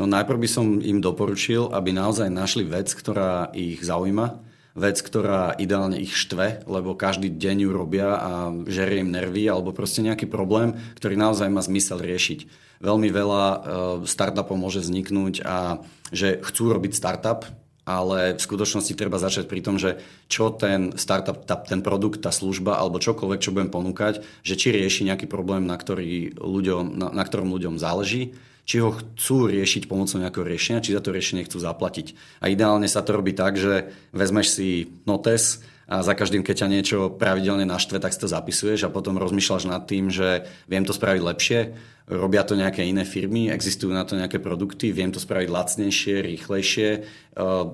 No 0.00 0.08
najprv 0.08 0.40
by 0.40 0.48
som 0.48 0.80
im 0.80 1.04
doporučil, 1.04 1.68
aby 1.68 1.92
naozaj 1.92 2.32
našli 2.32 2.64
vec, 2.64 2.88
ktorá 2.96 3.52
ich 3.52 3.84
zaujíma, 3.84 4.40
vec, 4.74 4.98
ktorá 4.98 5.54
ideálne 5.54 6.02
ich 6.02 6.18
štve, 6.18 6.66
lebo 6.66 6.98
každý 6.98 7.30
deň 7.30 7.56
ju 7.66 7.70
robia 7.70 8.18
a 8.18 8.32
žerie 8.66 9.06
im 9.06 9.14
nervy, 9.14 9.46
alebo 9.46 9.70
proste 9.70 10.02
nejaký 10.02 10.26
problém, 10.26 10.74
ktorý 10.98 11.14
naozaj 11.14 11.46
má 11.46 11.62
zmysel 11.62 12.02
riešiť. 12.02 12.50
Veľmi 12.82 13.08
veľa 13.14 13.44
e, 13.46 13.58
startupov 14.04 14.58
môže 14.58 14.82
vzniknúť 14.82 15.46
a 15.46 15.78
že 16.10 16.42
chcú 16.42 16.74
robiť 16.74 16.92
startup, 16.92 17.46
ale 17.86 18.34
v 18.34 18.40
skutočnosti 18.40 18.98
treba 18.98 19.22
začať 19.22 19.46
pri 19.46 19.60
tom, 19.62 19.78
že 19.78 20.02
čo 20.26 20.50
ten 20.50 20.96
startup, 20.98 21.46
ten 21.46 21.80
produkt, 21.84 22.24
tá 22.24 22.34
služba 22.34 22.80
alebo 22.80 22.98
čokoľvek, 22.98 23.40
čo 23.40 23.54
budem 23.54 23.70
ponúkať, 23.70 24.26
že 24.42 24.58
či 24.58 24.74
rieši 24.74 25.06
nejaký 25.06 25.30
problém, 25.30 25.70
na, 25.70 25.78
ktorý 25.78 26.34
ľuďom, 26.34 26.98
na, 26.98 27.08
na 27.14 27.22
ktorom 27.22 27.52
ľuďom 27.52 27.78
záleží 27.78 28.34
či 28.64 28.80
ho 28.80 28.96
chcú 28.96 29.48
riešiť 29.52 29.86
pomocou 29.86 30.16
nejakého 30.16 30.44
riešenia, 30.44 30.84
či 30.84 30.96
za 30.96 31.04
to 31.04 31.12
riešenie 31.12 31.44
chcú 31.44 31.60
zaplatiť. 31.60 32.16
A 32.40 32.48
ideálne 32.48 32.88
sa 32.88 33.04
to 33.04 33.12
robí 33.12 33.36
tak, 33.36 33.60
že 33.60 33.92
vezmeš 34.16 34.56
si 34.56 34.88
notes 35.04 35.60
a 35.84 36.00
za 36.00 36.16
každým, 36.16 36.40
keď 36.40 36.64
ťa 36.64 36.72
niečo 36.72 36.98
pravidelne 37.12 37.68
naštve, 37.68 38.00
tak 38.00 38.16
si 38.16 38.20
to 38.20 38.28
zapisuješ 38.28 38.88
a 38.88 38.94
potom 38.94 39.20
rozmýšľaš 39.20 39.68
nad 39.68 39.84
tým, 39.84 40.08
že 40.08 40.48
viem 40.64 40.88
to 40.88 40.96
spraviť 40.96 41.20
lepšie, 41.20 41.60
robia 42.04 42.44
to 42.44 42.52
nejaké 42.52 42.84
iné 42.84 43.00
firmy, 43.08 43.48
existujú 43.48 43.88
na 43.88 44.04
to 44.04 44.12
nejaké 44.12 44.36
produkty, 44.36 44.92
viem 44.92 45.08
to 45.08 45.16
spraviť 45.16 45.48
lacnejšie, 45.48 46.20
rýchlejšie, 46.20 46.88
e, 46.92 47.00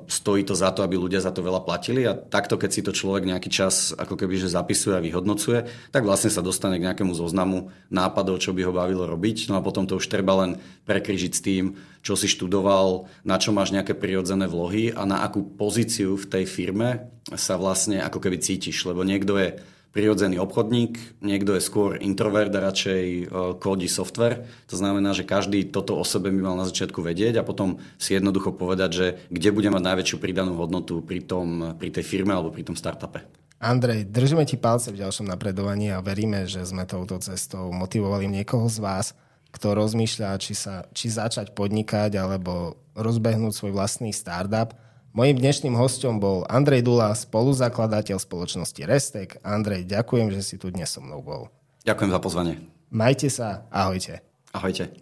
stojí 0.07 0.47
to 0.47 0.55
za 0.55 0.71
to, 0.71 0.87
aby 0.87 0.95
ľudia 0.95 1.19
za 1.19 1.35
to 1.35 1.43
veľa 1.43 1.67
platili 1.67 2.07
a 2.07 2.15
takto, 2.15 2.55
keď 2.55 2.71
si 2.71 2.87
to 2.87 2.95
človek 2.95 3.27
nejaký 3.27 3.51
čas 3.51 3.91
ako 3.91 4.15
keby 4.15 4.39
že 4.39 4.55
zapisuje 4.55 4.95
a 4.95 5.03
vyhodnocuje, 5.03 5.91
tak 5.91 6.07
vlastne 6.07 6.31
sa 6.31 6.47
dostane 6.47 6.79
k 6.79 6.87
nejakému 6.87 7.11
zoznamu 7.11 7.75
nápadov, 7.91 8.39
čo 8.39 8.55
by 8.55 8.71
ho 8.71 8.73
bavilo 8.73 9.03
robiť. 9.03 9.51
No 9.51 9.59
a 9.59 9.67
potom 9.67 9.91
to 9.91 9.99
už 9.99 10.07
treba 10.07 10.47
len 10.47 10.63
prekryžiť 10.87 11.33
s 11.35 11.43
tým, 11.43 11.65
čo 12.07 12.15
si 12.15 12.31
študoval, 12.31 13.11
na 13.27 13.35
čo 13.35 13.51
máš 13.51 13.75
nejaké 13.75 13.99
prirodzené 13.99 14.47
vlohy 14.47 14.95
a 14.95 15.03
na 15.11 15.27
akú 15.27 15.43
pozíciu 15.43 16.15
v 16.15 16.29
tej 16.31 16.45
firme 16.47 17.11
sa 17.35 17.59
vlastne 17.59 17.99
ako 17.99 18.23
keby 18.23 18.39
cítiš. 18.39 18.87
Lebo 18.87 19.03
niekto 19.03 19.35
je 19.43 19.59
prirodzený 19.91 20.39
obchodník, 20.39 21.19
niekto 21.19 21.59
je 21.59 21.63
skôr 21.63 21.99
introvert 21.99 22.55
a 22.55 22.71
radšej 22.71 23.03
e, 23.03 23.23
kódi 23.59 23.91
software. 23.91 24.47
To 24.71 24.79
znamená, 24.79 25.11
že 25.11 25.27
každý 25.27 25.67
toto 25.67 25.99
o 25.99 26.07
sebe 26.07 26.31
by 26.31 26.41
mal 26.41 26.57
na 26.59 26.67
začiatku 26.67 27.03
vedieť 27.03 27.43
a 27.43 27.47
potom 27.47 27.83
si 27.99 28.15
jednoducho 28.15 28.55
povedať, 28.55 28.91
že 28.95 29.07
kde 29.35 29.51
bude 29.51 29.69
mať 29.75 29.83
najväčšiu 29.83 30.17
pridanú 30.23 30.55
hodnotu 30.55 31.03
pri, 31.03 31.27
tom, 31.27 31.75
pri 31.75 31.91
tej 31.91 32.07
firme 32.07 32.31
alebo 32.31 32.55
pri 32.55 32.71
tom 32.71 32.79
startupe. 32.79 33.27
Andrej, 33.61 34.09
držíme 34.09 34.47
ti 34.49 34.57
palce 34.57 34.89
v 34.89 35.05
ďalšom 35.05 35.29
napredovaní 35.29 35.93
a 35.93 36.01
veríme, 36.01 36.49
že 36.49 36.65
sme 36.65 36.89
touto 36.89 37.21
cestou 37.21 37.69
motivovali 37.75 38.31
niekoho 38.31 38.71
z 38.73 38.79
vás, 38.81 39.07
kto 39.51 39.75
rozmýšľa, 39.75 40.41
či, 40.41 40.55
sa, 40.55 40.87
či 40.95 41.11
začať 41.11 41.53
podnikať 41.53 42.15
alebo 42.17 42.79
rozbehnúť 42.95 43.53
svoj 43.53 43.73
vlastný 43.75 44.15
startup– 44.15 44.73
Mojím 45.11 45.43
dnešným 45.43 45.75
hostom 45.75 46.23
bol 46.23 46.47
Andrej 46.47 46.87
Dula, 46.87 47.11
spoluzakladateľ 47.19 48.23
spoločnosti 48.23 48.79
Restek. 48.87 49.43
Andrej, 49.43 49.83
ďakujem, 49.91 50.31
že 50.31 50.39
si 50.47 50.55
tu 50.55 50.71
dnes 50.71 50.87
so 50.87 51.03
mnou 51.03 51.19
bol. 51.19 51.51
Ďakujem 51.83 52.11
za 52.15 52.21
pozvanie. 52.23 52.55
Majte 52.95 53.27
sa, 53.27 53.67
ahojte. 53.75 54.23
Ahojte. 54.55 54.95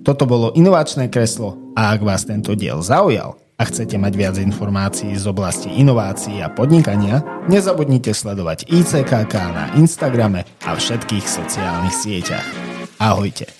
Toto 0.00 0.24
bolo 0.24 0.48
inovačné 0.56 1.12
kreslo 1.12 1.76
a 1.76 1.92
ak 1.92 2.00
vás 2.00 2.24
tento 2.24 2.56
diel 2.56 2.80
zaujal 2.80 3.36
a 3.60 3.62
chcete 3.68 4.00
mať 4.00 4.12
viac 4.16 4.36
informácií 4.40 5.12
z 5.20 5.28
oblasti 5.28 5.68
inovácií 5.68 6.40
a 6.40 6.48
podnikania, 6.48 7.20
nezabudnite 7.52 8.16
sledovať 8.16 8.64
ICKK 8.72 9.34
na 9.52 9.64
Instagrame 9.76 10.48
a 10.64 10.72
všetkých 10.72 11.26
sociálnych 11.28 11.92
sieťach. 11.92 12.48
Ahojte! 12.96 13.59